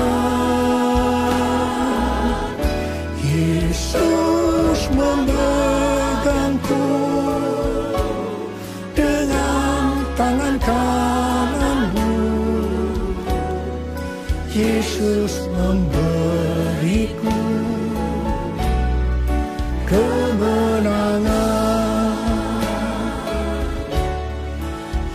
Kananmu. 10.62 12.14
Yesus 14.51 15.49
memberiku 15.57 17.34
kemenangan. 19.89 21.32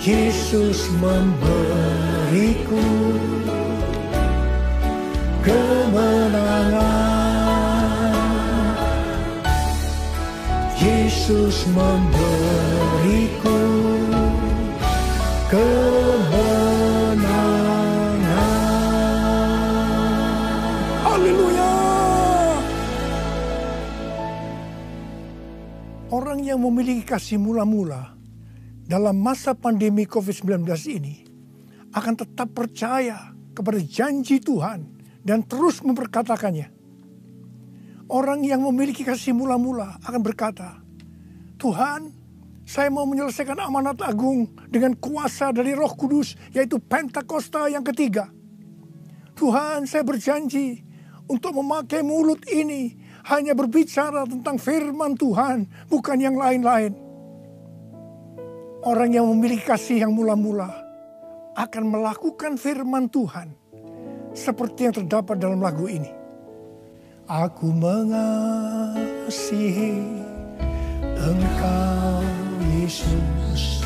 Yesus 0.03 0.87
memberiku 1.03 2.87
kemenangan. 5.43 6.87
Yesus 10.79 11.67
memberiku 11.75 12.37
kemenangan. 15.47 17.23
Haleluya. 21.07 21.73
Orang 26.11 26.43
yang 26.43 26.59
memiliki 26.63 27.07
kasih 27.07 27.39
mula-mula 27.39 28.19
dalam 28.87 29.19
masa 29.19 29.55
pandemi 29.55 30.07
COVID-19 30.07 30.67
ini 30.91 31.23
akan 31.95 32.15
tetap 32.19 32.51
percaya 32.55 33.35
kepada 33.55 33.79
janji 33.83 34.43
Tuhan 34.43 34.87
dan 35.23 35.47
terus 35.47 35.83
memperkatakannya. 35.83 36.75
Orang 38.07 38.47
yang 38.47 38.63
memiliki 38.63 39.03
kasih 39.03 39.35
mula-mula 39.35 39.99
akan 40.07 40.23
berkata, 40.23 40.79
Tuhan, 41.59 42.15
saya 42.67 42.91
mau 42.91 43.07
menyelesaikan 43.07 43.63
amanat 43.63 44.03
agung 44.03 44.51
dengan 44.67 44.99
kuasa 44.99 45.55
dari 45.55 45.71
roh 45.71 45.95
kudus, 45.95 46.35
yaitu 46.51 46.83
Pentakosta 46.83 47.71
yang 47.71 47.87
ketiga. 47.87 48.27
Tuhan, 49.39 49.87
saya 49.87 50.03
berjanji 50.03 50.83
untuk 51.31 51.55
memakai 51.55 52.03
mulut 52.03 52.43
ini 52.51 52.99
hanya 53.31 53.55
berbicara 53.55 54.27
tentang 54.27 54.59
firman 54.59 55.15
Tuhan, 55.15 55.71
bukan 55.87 56.19
yang 56.19 56.35
lain-lain. 56.35 56.99
Orang 58.83 59.15
yang 59.15 59.31
memiliki 59.31 59.63
kasih 59.63 60.03
yang 60.03 60.11
mula-mula 60.11 60.71
akan 61.55 61.85
melakukan 61.87 62.59
firman 62.59 63.07
Tuhan 63.07 63.55
seperti 64.35 64.91
yang 64.91 64.95
terdapat 65.07 65.39
dalam 65.39 65.63
lagu 65.63 65.87
ini. 65.87 66.11
Aku 67.27 67.75
mengasihi 67.75 69.27
Engkau 71.19 72.26
Yesus 72.77 73.81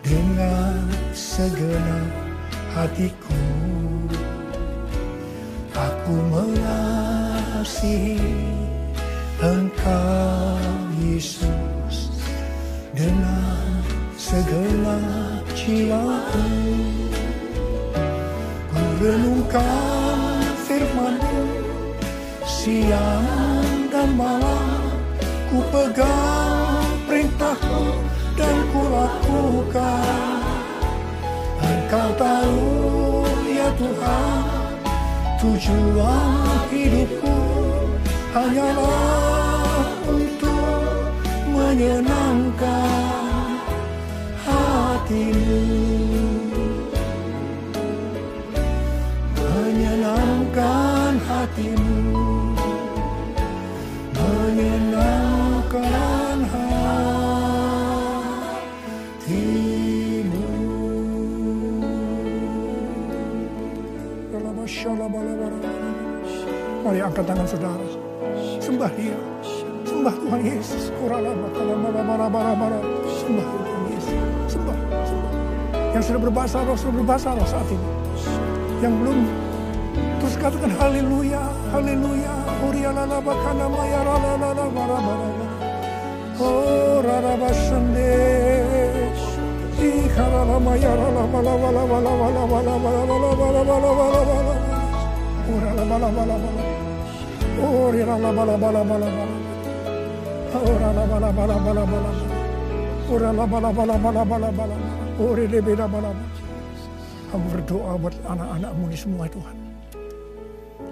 dengan 0.00 0.80
segenap 1.12 2.08
hatiku. 2.72 3.44
Aku 5.76 6.16
mengasihi 6.32 8.16
Engkau 9.44 10.56
Yesus 11.04 12.08
dengan 12.96 13.84
segenap 14.16 15.44
jiwaku. 15.52 16.48
Ku 18.72 18.82
renungkan 19.04 20.40
firman-Mu 20.64 21.44
siang 22.48 23.92
dan 23.92 24.16
malam 24.16 24.96
ku 25.52 25.60
pegang 25.68 26.88
perintahmu 27.04 28.13
dan 28.34 28.56
ku 28.74 28.82
lakukan 28.90 30.42
Engkau 31.62 32.10
tahu 32.18 32.66
ya 33.46 33.70
Tuhan 33.78 34.42
tujuan 35.38 36.58
hidupku 36.74 37.38
hanyalah 38.34 39.86
untuk 40.10 40.82
menyenangkan 41.54 43.54
hatimu 44.42 45.93
saudara 67.46 67.86
Sembah 68.60 68.90
dia 68.96 69.16
Sembah 69.84 70.14
Tuhan 70.16 70.40
Yesus 70.44 70.92
bara, 71.00 72.26
bara, 72.28 72.52
bara. 72.56 72.78
Sembah 73.20 73.46
Tuhan 73.46 73.82
Yesus 73.92 74.18
Sembah, 74.48 74.76
Yang 75.94 76.02
sudah 76.10 76.20
berbahasa 76.20 76.58
roh, 76.64 76.76
sudah 76.76 76.94
berbahasa 77.00 77.28
roh 77.36 77.46
saat 77.48 77.68
ini 77.68 77.88
Yang 78.82 78.94
belum 79.00 79.18
Terus 79.94 80.34
katakan 80.40 80.72
haleluya, 80.80 81.42
haleluya. 81.68 82.34
Bakana 83.24 83.68
maya 83.72 84.04
rala 84.04 84.36
lala 84.36 84.66
bara 84.68 84.98
bara 85.00 85.28
bara. 85.32 85.46
Oh 86.40 87.00
rara 87.00 87.36
basande. 87.40 88.12
Ikara 89.80 90.44
la 90.44 90.58
maya 90.60 90.92
rala 90.92 91.24
bala 91.32 91.54
bala 91.56 91.82
bala 91.88 92.12
bala 92.20 92.42
bala 92.48 92.74
bala 92.84 93.00
bala 95.78 96.08
bala 96.10 96.36
bala 96.36 96.63
la. 97.64 97.70
Ori 97.70 98.00
bala 98.04 98.34
bala. 98.34 98.58
Ora 103.08 103.32
la. 103.32 103.32
Ora 103.32 103.32
la 103.32 103.46
bala 105.72 105.88
bala. 105.88 106.10
Hamba 107.34 107.50
berdoa 107.50 107.98
buat 107.98 108.14
anak-anakmu 108.30 108.84
ini 108.86 108.98
semua 108.98 109.26
Tuhan. 109.26 109.56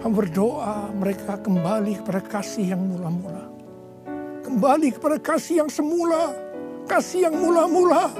Hamba 0.03 0.17
berdoa 0.19 0.91
mereka 0.91 1.39
kembali 1.39 2.03
kepada 2.03 2.19
kasih 2.19 2.75
yang 2.75 2.83
mula-mula. 2.83 3.47
Kembali 4.43 4.91
kepada 4.91 5.23
kasih 5.23 5.63
yang 5.63 5.71
semula. 5.71 6.35
Kasih 6.91 7.31
yang 7.31 7.39
mula-mula. 7.39 8.11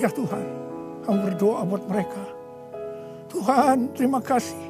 Ya 0.00 0.08
Tuhan, 0.08 0.44
hamba 1.04 1.28
berdoa 1.28 1.60
buat 1.68 1.84
mereka. 1.90 2.24
Tuhan, 3.28 3.92
terima 3.92 4.24
kasih. 4.24 4.67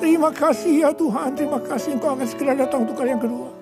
Terima 0.00 0.32
kasih 0.32 0.80
ya 0.80 0.90
Tuhan, 0.96 1.36
terima 1.36 1.60
kasih 1.60 2.00
Engkau 2.00 2.16
akan 2.16 2.24
segera 2.24 2.56
datang 2.56 2.88
untuk 2.88 2.96
kali 2.96 3.12
yang 3.12 3.20
kedua. 3.20 3.52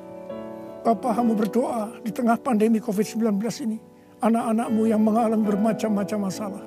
Bapak 0.87 1.19
hamba 1.19 1.35
berdoa 1.35 1.91
di 2.07 2.15
tengah 2.15 2.39
pandemi 2.39 2.79
COVID-19 2.79 3.43
ini. 3.67 3.79
Anak-anakmu 4.23 4.87
yang 4.87 5.03
mengalami 5.03 5.43
bermacam-macam 5.43 6.19
masalah. 6.31 6.63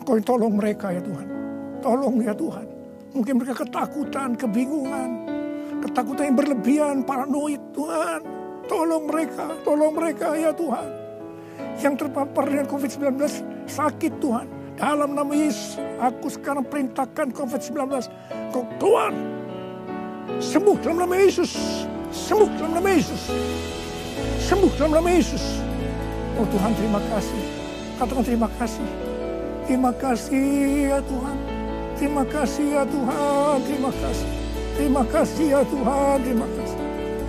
Engkau 0.00 0.16
yang 0.16 0.24
tolong 0.24 0.56
mereka 0.56 0.96
ya 0.96 1.04
Tuhan. 1.04 1.28
Tolong 1.84 2.24
ya 2.24 2.32
Tuhan. 2.32 2.66
Mungkin 3.12 3.34
mereka 3.36 3.54
ketakutan, 3.60 4.32
kebingungan. 4.40 5.10
Ketakutan 5.84 6.24
yang 6.32 6.38
berlebihan, 6.40 6.96
paranoid 7.04 7.60
Tuhan. 7.76 8.20
Tolong 8.64 9.04
mereka, 9.04 9.60
tolong 9.60 9.92
mereka 9.92 10.32
ya 10.40 10.56
Tuhan. 10.56 10.88
Yang 11.84 11.94
terpapar 12.08 12.48
dengan 12.48 12.64
COVID-19 12.64 13.12
sakit 13.68 14.12
Tuhan. 14.24 14.59
Dalam 14.80 15.12
nama 15.12 15.28
Yesus, 15.36 15.76
aku 16.00 16.32
sekarang 16.32 16.64
perintahkan 16.64 17.36
COVID-19. 17.36 18.00
Kau 18.48 18.64
keluar. 18.80 19.12
Sembuh 20.40 20.80
dalam 20.80 21.04
nama 21.04 21.20
Yesus. 21.20 21.52
Sembuh 22.08 22.48
dalam 22.56 22.80
nama 22.80 22.88
Yesus. 22.88 23.28
Sembuh 24.40 24.72
dalam 24.80 24.96
nama 24.96 25.10
Yesus. 25.12 25.60
Oh 26.40 26.48
Tuhan 26.48 26.72
terima 26.80 26.96
kasih. 27.12 27.42
Katakan 28.00 28.24
terima 28.24 28.48
kasih. 28.56 28.88
Terima 29.68 29.92
kasih 29.92 30.48
ya 30.88 30.98
Tuhan. 31.04 31.36
Terima 32.00 32.24
kasih 32.24 32.66
ya 32.72 32.82
Tuhan. 32.88 33.56
Terima 33.68 33.90
kasih. 33.92 34.30
Terima 34.80 35.02
kasih 35.04 35.46
ya 35.52 35.62
Tuhan. 35.68 36.16
Terima 36.24 36.48
kasih. 36.56 36.80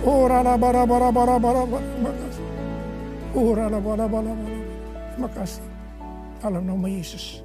Oh 0.08 0.24
rara 0.24 0.56
bara 0.56 0.88
bara 0.88 1.12
bara 1.12 1.36
bara 1.36 1.62
bara. 1.68 1.84
Terima 1.84 2.12
kasih. 2.16 2.44
Oh 3.36 3.52
rara 3.52 3.76
bara 3.76 4.06
bara 4.08 4.32
bara. 4.32 4.56
Terima 5.12 5.28
kasih. 5.36 5.71
Dalam 6.42 6.66
nama 6.66 6.90
Yesus. 6.90 7.38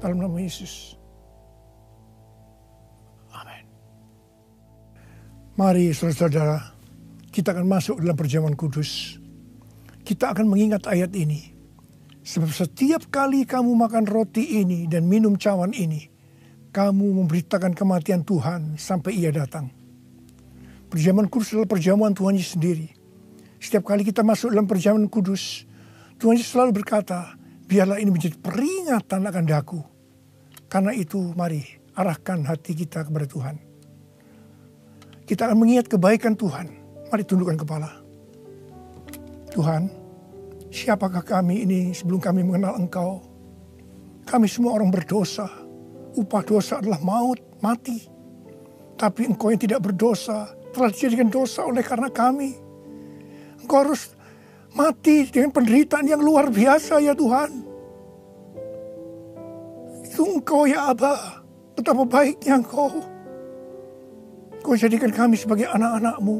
Dalam 0.00 0.16
nama 0.16 0.40
Yesus. 0.40 0.96
Amin. 3.36 3.68
Mari 5.60 5.92
saudara-saudara, 5.92 6.72
kita 7.28 7.52
akan 7.52 7.68
masuk 7.68 8.00
dalam 8.00 8.16
perjamuan 8.16 8.56
kudus. 8.56 9.20
Kita 10.00 10.32
akan 10.32 10.48
mengingat 10.48 10.88
ayat 10.88 11.12
ini. 11.12 11.52
Sebab 12.24 12.48
setiap 12.48 13.12
kali 13.12 13.44
kamu 13.44 13.76
makan 13.76 14.08
roti 14.08 14.64
ini 14.64 14.88
dan 14.88 15.04
minum 15.04 15.36
cawan 15.36 15.76
ini, 15.76 16.08
kamu 16.72 17.20
memberitakan 17.20 17.76
kematian 17.76 18.24
Tuhan 18.24 18.80
sampai 18.80 19.20
ia 19.20 19.28
datang. 19.28 19.68
Perjamuan 20.88 21.28
kudus 21.28 21.52
adalah 21.52 21.68
perjamuan 21.68 22.16
Tuhan 22.16 22.40
Yesus 22.40 22.56
sendiri. 22.56 22.88
Setiap 23.60 23.84
kali 23.84 24.00
kita 24.00 24.24
masuk 24.24 24.48
dalam 24.48 24.64
perjamuan 24.64 25.12
kudus, 25.12 25.68
Tuhan 26.16 26.40
Yesus 26.40 26.56
selalu 26.56 26.80
berkata, 26.80 27.39
biarlah 27.70 28.02
ini 28.02 28.10
menjadi 28.10 28.34
peringatan 28.34 29.22
akan 29.30 29.44
daku. 29.46 29.78
Karena 30.66 30.90
itu 30.90 31.30
mari 31.38 31.62
arahkan 31.94 32.42
hati 32.42 32.74
kita 32.74 33.06
kepada 33.06 33.30
Tuhan. 33.30 33.56
Kita 35.22 35.46
akan 35.46 35.56
mengingat 35.62 35.86
kebaikan 35.86 36.34
Tuhan. 36.34 36.66
Mari 37.14 37.22
tundukkan 37.22 37.54
kepala. 37.62 37.90
Tuhan, 39.54 39.86
siapakah 40.70 41.22
kami 41.22 41.62
ini 41.62 41.80
sebelum 41.94 42.18
kami 42.18 42.42
mengenal 42.42 42.74
Engkau? 42.78 43.22
Kami 44.26 44.46
semua 44.50 44.74
orang 44.74 44.90
berdosa. 44.90 45.46
Upah 46.18 46.42
dosa 46.42 46.82
adalah 46.82 46.98
maut, 47.02 47.38
mati. 47.62 48.02
Tapi 48.98 49.30
Engkau 49.30 49.54
yang 49.54 49.62
tidak 49.62 49.82
berdosa 49.82 50.50
telah 50.74 50.90
dijadikan 50.90 51.30
dosa 51.30 51.66
oleh 51.66 51.82
karena 51.82 52.10
kami. 52.10 52.54
Engkau 53.62 53.86
harus 53.86 54.14
mati 54.74 55.26
dengan 55.26 55.50
penderitaan 55.50 56.06
yang 56.06 56.22
luar 56.22 56.50
biasa 56.50 57.02
ya 57.02 57.14
Tuhan. 57.14 57.50
Itu 60.06 60.22
Engkau 60.26 60.66
ya 60.66 60.90
Abah. 60.90 61.42
Betapa 61.74 62.04
baiknya 62.04 62.60
Engkau. 62.60 62.90
Engkau 64.60 64.74
jadikan 64.76 65.10
kami 65.10 65.34
sebagai 65.38 65.70
anak-anakmu. 65.70 66.36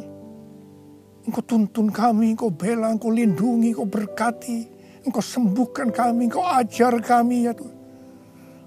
Engkau 1.24 1.42
tuntun 1.44 1.88
kami, 1.88 2.36
Engkau 2.36 2.52
bela, 2.52 2.92
Engkau 2.92 3.12
lindungi, 3.12 3.72
Engkau 3.72 3.88
berkati. 3.88 4.68
Engkau 5.06 5.24
sembuhkan 5.24 5.88
kami, 5.88 6.28
Engkau 6.28 6.44
ajar 6.44 6.92
kami 7.00 7.48
ya 7.48 7.52
Tuhan. 7.56 7.76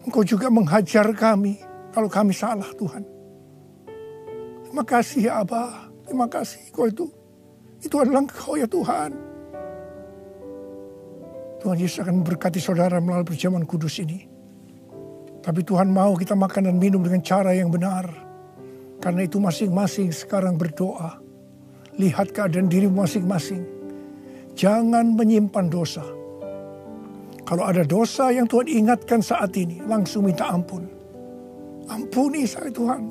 Engkau 0.03 0.23
juga 0.27 0.51
menghajar 0.51 1.07
kami 1.15 1.61
kalau 1.95 2.09
kami 2.11 2.35
salah 2.35 2.67
Tuhan. 2.75 3.03
Terima 4.67 4.83
kasih 4.83 5.29
ya 5.29 5.45
Abah. 5.45 5.93
Terima 6.03 6.27
kasih 6.27 6.73
Engkau 6.73 6.85
itu. 6.89 7.05
Itu 7.79 7.95
adalah 8.01 8.25
Engkau 8.25 8.57
ya 8.57 8.67
Tuhan. 8.67 9.32
Tuhan 11.63 11.79
Yesus 11.79 12.03
akan 12.03 12.27
berkati 12.27 12.59
saudara 12.59 12.99
melalui 12.99 13.23
perjamuan 13.23 13.63
kudus 13.63 14.03
ini. 14.03 14.27
Tapi 15.39 15.63
Tuhan 15.63 15.87
mau 15.87 16.11
kita 16.19 16.35
makan 16.35 16.67
dan 16.67 16.75
minum 16.75 16.99
dengan 16.99 17.23
cara 17.23 17.55
yang 17.55 17.71
benar. 17.71 18.03
Karena 18.99 19.23
itu 19.23 19.39
masing-masing 19.39 20.11
sekarang 20.11 20.59
berdoa 20.59 21.23
lihat 21.95 22.35
keadaan 22.35 22.67
dirimu 22.67 23.07
masing-masing. 23.07 23.63
Jangan 24.59 25.15
menyimpan 25.15 25.71
dosa. 25.71 26.03
Kalau 27.43 27.63
ada 27.63 27.83
dosa 27.83 28.31
yang 28.31 28.47
Tuhan 28.47 28.67
ingatkan 28.67 29.19
saat 29.19 29.55
ini, 29.55 29.83
langsung 29.83 30.27
minta 30.27 30.47
ampun. 30.47 30.87
Ampuni 31.91 32.47
saya 32.47 32.71
Tuhan, 32.71 33.01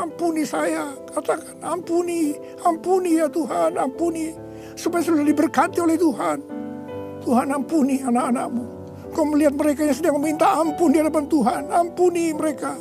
ampuni 0.00 0.44
saya. 0.48 0.96
Katakan 1.12 1.60
ampuni, 1.60 2.32
ampuni 2.64 3.20
ya 3.20 3.28
Tuhan, 3.28 3.76
ampuni. 3.76 4.32
Supaya 4.72 5.04
sudah 5.04 5.24
diberkati 5.24 5.80
oleh 5.84 6.00
Tuhan. 6.00 6.61
Tuhan 7.22 7.48
ampuni 7.54 8.02
anak-anakmu. 8.02 8.64
Kau 9.12 9.28
melihat 9.28 9.54
mereka 9.54 9.84
yang 9.84 9.96
sedang 9.96 10.16
meminta 10.16 10.48
ampun 10.56 10.92
di 10.92 10.98
hadapan 10.98 11.28
Tuhan. 11.28 11.62
Ampuni 11.68 12.32
mereka. 12.32 12.74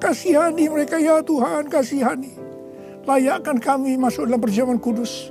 Kasihani 0.00 0.68
mereka 0.68 0.96
ya 0.96 1.20
Tuhan, 1.20 1.68
kasihani. 1.68 2.32
Layakkan 3.04 3.60
kami 3.60 4.00
masuk 4.00 4.24
dalam 4.24 4.40
perjamuan 4.40 4.80
kudus. 4.80 5.28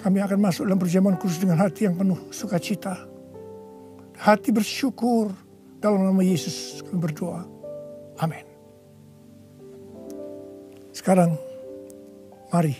Kami 0.00 0.20
akan 0.20 0.38
masuk 0.40 0.68
dalam 0.68 0.80
perjamuan 0.80 1.16
kudus 1.16 1.40
dengan 1.40 1.60
hati 1.60 1.88
yang 1.88 1.96
penuh 1.96 2.28
sukacita. 2.32 2.96
Hati 4.20 4.52
bersyukur 4.52 5.32
dalam 5.80 6.04
nama 6.04 6.20
Yesus 6.20 6.84
kami 6.84 7.00
berdoa. 7.00 7.40
Amin. 8.20 8.44
Sekarang 10.92 11.40
mari 12.52 12.76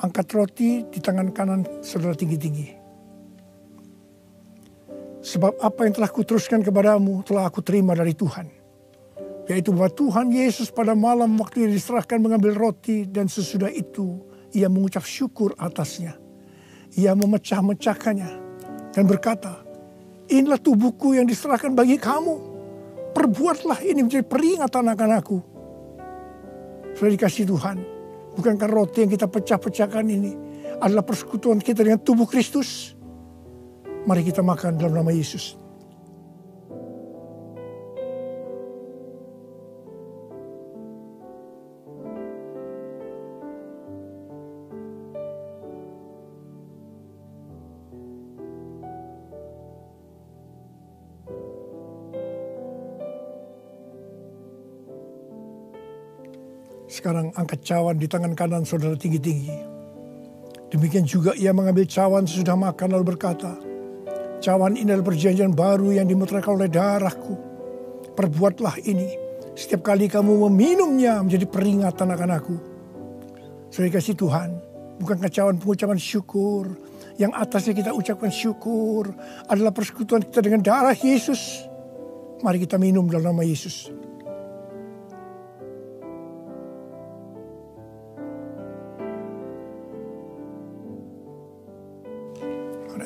angkat 0.00 0.26
roti 0.32 0.88
di 0.88 0.98
tangan 1.04 1.32
kanan 1.36 1.68
saudara 1.84 2.16
tinggi-tinggi. 2.16 2.85
Sebab 5.26 5.58
apa 5.58 5.90
yang 5.90 5.98
telah 5.98 6.10
kuteruskan 6.10 6.62
kepadamu 6.62 7.26
telah 7.26 7.50
aku 7.50 7.58
terima 7.58 7.98
dari 7.98 8.14
Tuhan 8.14 8.66
yaitu 9.46 9.70
bahwa 9.70 9.90
Tuhan 9.90 10.26
Yesus 10.34 10.74
pada 10.74 10.92
malam 10.98 11.38
waktu 11.38 11.66
ia 11.66 11.70
diserahkan 11.70 12.18
mengambil 12.18 12.54
roti 12.54 13.06
dan 13.06 13.30
sesudah 13.30 13.70
itu 13.70 14.18
ia 14.50 14.66
mengucap 14.66 15.06
syukur 15.06 15.54
atasnya. 15.54 16.18
Ia 16.98 17.14
memecah-mecahkannya 17.14 18.30
dan 18.90 19.04
berkata, 19.06 19.62
inilah 20.26 20.58
tubuhku 20.58 21.14
yang 21.14 21.30
diserahkan 21.30 21.76
bagi 21.78 22.00
kamu. 22.00 22.56
Perbuatlah 23.14 23.80
ini 23.86 24.04
menjadi 24.04 24.26
peringatan 24.26 24.84
akan 24.92 25.10
aku. 25.14 25.38
Sudah 26.98 27.12
dikasih 27.12 27.46
Tuhan, 27.46 27.76
bukankah 28.34 28.68
roti 28.68 29.06
yang 29.06 29.12
kita 29.12 29.30
pecah-pecahkan 29.30 30.04
ini 30.10 30.32
adalah 30.82 31.06
persekutuan 31.06 31.62
kita 31.62 31.86
dengan 31.86 32.02
tubuh 32.02 32.26
Kristus? 32.26 32.95
Mari 34.06 34.22
kita 34.22 34.38
makan 34.38 34.78
dalam 34.78 35.02
nama 35.02 35.10
Yesus. 35.10 35.58
Sekarang 56.86 57.34
angkat 57.34 57.66
cawan 57.66 57.98
di 57.98 58.06
tangan 58.06 58.38
kanan 58.38 58.62
saudara 58.62 58.94
tinggi-tinggi. 58.94 59.50
Demikian 60.70 61.02
juga 61.02 61.34
ia 61.34 61.50
mengambil 61.50 61.90
cawan 61.90 62.22
sesudah 62.22 62.54
makan 62.54 62.94
lalu 62.94 63.18
berkata, 63.18 63.65
Cawan 64.40 64.76
ini 64.76 64.92
adalah 64.92 65.08
perjanjian 65.08 65.56
baru 65.56 65.96
yang 65.96 66.06
dimutrakan 66.06 66.60
oleh 66.60 66.68
darahku. 66.68 67.34
Perbuatlah 68.12 68.80
ini. 68.84 69.08
Setiap 69.56 69.88
kali 69.88 70.12
kamu 70.12 70.48
meminumnya 70.48 71.24
menjadi 71.24 71.48
peringatan 71.48 72.08
akan 72.12 72.30
aku. 72.36 72.56
Saya 73.72 73.88
kasih 73.88 74.12
Tuhan, 74.12 74.56
bukan 75.00 75.16
cawan 75.32 75.56
pengucapan 75.56 75.96
syukur. 75.96 76.76
Yang 77.16 77.32
atasnya 77.32 77.72
kita 77.72 77.90
ucapkan 77.96 78.28
syukur 78.28 79.08
adalah 79.48 79.72
persekutuan 79.72 80.20
kita 80.28 80.44
dengan 80.44 80.60
darah 80.60 80.92
Yesus. 80.92 81.64
Mari 82.44 82.60
kita 82.60 82.76
minum 82.76 83.08
dalam 83.08 83.32
nama 83.32 83.40
Yesus. 83.40 83.88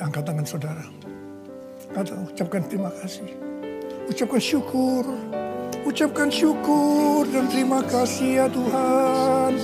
angkat 0.01 0.27
tangan 0.27 0.43
saudara. 0.43 1.10
Kata, 1.91 2.15
ucapkan 2.23 2.63
terima 2.71 2.87
kasih. 3.03 3.35
Ucapkan 4.07 4.39
syukur. 4.39 5.03
Ucapkan 5.83 6.31
syukur 6.31 7.27
dan 7.27 7.51
terima 7.51 7.83
kasih 7.83 8.29
ya 8.39 8.47
Tuhan. 8.47 9.59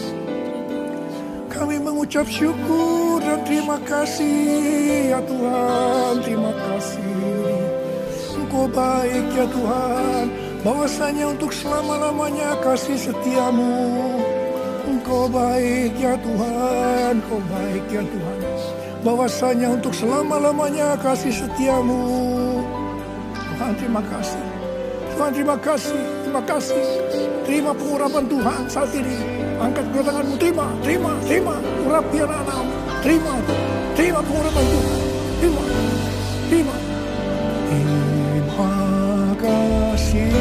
Kami 1.48 1.80
mengucap 1.80 2.28
syukur 2.28 3.24
dan 3.24 3.48
terima 3.48 3.80
kasih 3.80 5.16
ya 5.16 5.24
Tuhan. 5.24 6.20
Terima 6.20 6.52
kasih. 6.52 7.16
Engkau 8.36 8.68
baik 8.76 9.28
ya 9.32 9.48
Tuhan. 9.48 10.26
Bahwasanya 10.68 11.32
untuk 11.32 11.56
selama-lamanya 11.56 12.60
kasih 12.60 13.00
setiamu. 13.00 13.88
Engkau 14.84 15.32
baik 15.32 15.96
ya 15.96 16.20
Tuhan. 16.20 17.24
Engkau 17.24 17.40
baik 17.48 17.88
ya 17.88 18.04
Tuhan 18.04 18.57
bahwasanya 19.06 19.74
untuk 19.74 19.94
selama-lamanya 19.94 20.98
kasih 21.02 21.34
setiamu. 21.34 22.02
Tuhan 23.58 23.74
terima 23.78 24.02
kasih. 24.06 24.44
Tuhan 25.18 25.32
terima 25.34 25.58
kasih, 25.58 26.02
terima 26.22 26.42
kasih. 26.46 26.84
Terima 27.42 27.72
pengurapan 27.74 28.24
Tuhan 28.30 28.62
saat 28.70 28.92
ini. 28.94 29.18
Angkat 29.58 29.90
kedua 29.90 30.04
tanganmu, 30.06 30.36
terima, 30.38 30.66
terima, 30.86 31.12
terima. 31.26 31.56
Urapi 31.90 32.18
anak-anakmu. 32.22 32.74
Terima, 33.02 33.34
terima 33.98 34.20
pengurapan 34.22 34.64
Tuhan. 34.70 34.98
Terima, 35.42 35.64
terima. 36.50 36.76
Terima 37.68 38.74
kasih 39.42 40.34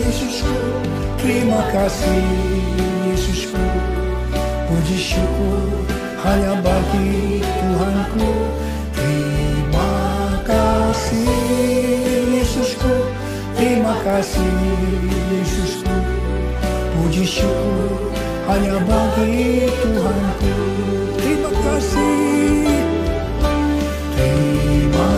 Yesusku. 0.00 0.56
Terima 1.20 1.60
kasih 1.72 2.24
Yesusku. 3.12 3.64
Puji 4.68 4.96
syukur 4.96 5.97
hanya 6.24 6.58
bagi 6.62 7.38
Tuhanku 7.42 8.30
terima 8.94 9.92
kasih 10.42 11.78
Yesusku. 12.58 12.94
Terima 13.54 13.94
kasih 14.02 14.54
Yesusku. 15.30 15.94
Puji 16.94 17.22
syukur 17.22 18.10
hanya 18.50 18.82
bagi 18.82 19.70
Tuhanku. 19.78 20.54
Terima 21.22 21.52
kasih. 21.54 22.66
Terima 24.18 25.12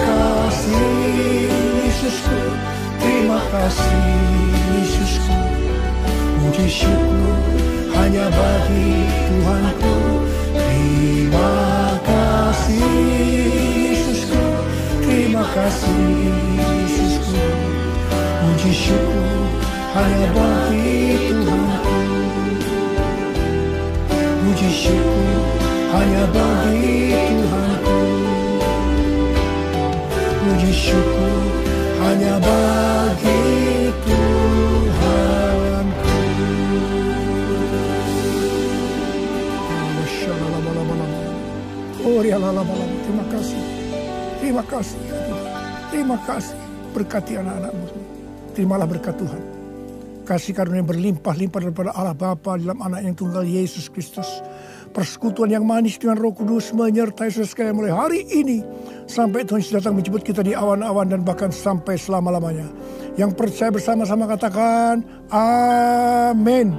kasih 0.00 1.50
Yesusku. 1.84 2.40
Terima 2.96 3.40
kasih 3.52 4.08
Yesusku. 4.80 5.36
Puji 6.40 6.66
syukur 6.72 7.36
hanya 7.92 8.32
bagi 8.32 8.88
Tuhanku. 9.28 10.07
Terima 10.98 11.94
kasih 12.02 12.90
Yesusku 13.86 14.42
Terima 15.06 15.46
kasih 15.54 15.94
Yesusku 16.58 17.38
Puji 18.42 18.72
syukur 18.74 19.46
hanya 19.94 20.26
bagi 20.34 21.30
Tuhanku 21.30 21.98
Puji 24.42 24.70
syukur 24.74 25.38
hanya 25.94 26.24
bagi 26.34 27.14
Tuhanku 27.14 27.98
Puji 30.18 30.72
syukur 30.74 31.42
hanya 32.02 32.34
bagi 32.42 32.77
Terima 43.06 43.24
kasih 43.30 43.60
Terima 44.42 44.62
kasih 44.66 44.98
ya 45.06 45.18
Tuhan. 45.22 45.46
Terima 45.94 46.16
kasih 46.26 46.56
Berkati 46.90 47.32
anak-anakmu 47.38 47.86
Terimalah 48.58 48.86
berkat 48.90 49.14
Tuhan 49.14 49.42
Kasih 50.28 50.52
karunia 50.52 50.84
berlimpah-limpah 50.84 51.60
daripada 51.62 51.90
Allah 51.96 52.12
Bapa 52.12 52.60
dalam 52.60 52.76
anak 52.84 53.00
yang 53.00 53.16
tunggal 53.16 53.48
Yesus 53.48 53.88
Kristus. 53.88 54.28
Persekutuan 54.92 55.48
yang 55.48 55.64
manis 55.64 55.96
dengan 55.96 56.20
roh 56.20 56.36
kudus 56.36 56.76
menyertai 56.76 57.32
sekalian 57.32 57.72
mulai 57.72 57.96
hari 57.96 58.28
ini. 58.28 58.60
Sampai 59.08 59.48
Tuhan 59.48 59.64
Yesus 59.64 59.80
datang 59.80 59.96
menjemput 59.96 60.20
kita 60.20 60.44
di 60.44 60.52
awan-awan 60.52 61.08
dan 61.08 61.24
bahkan 61.24 61.48
sampai 61.48 61.96
selama-lamanya. 61.96 62.68
Yang 63.16 63.40
percaya 63.40 63.72
bersama-sama 63.72 64.28
katakan, 64.28 65.00
Amin. 65.32 66.76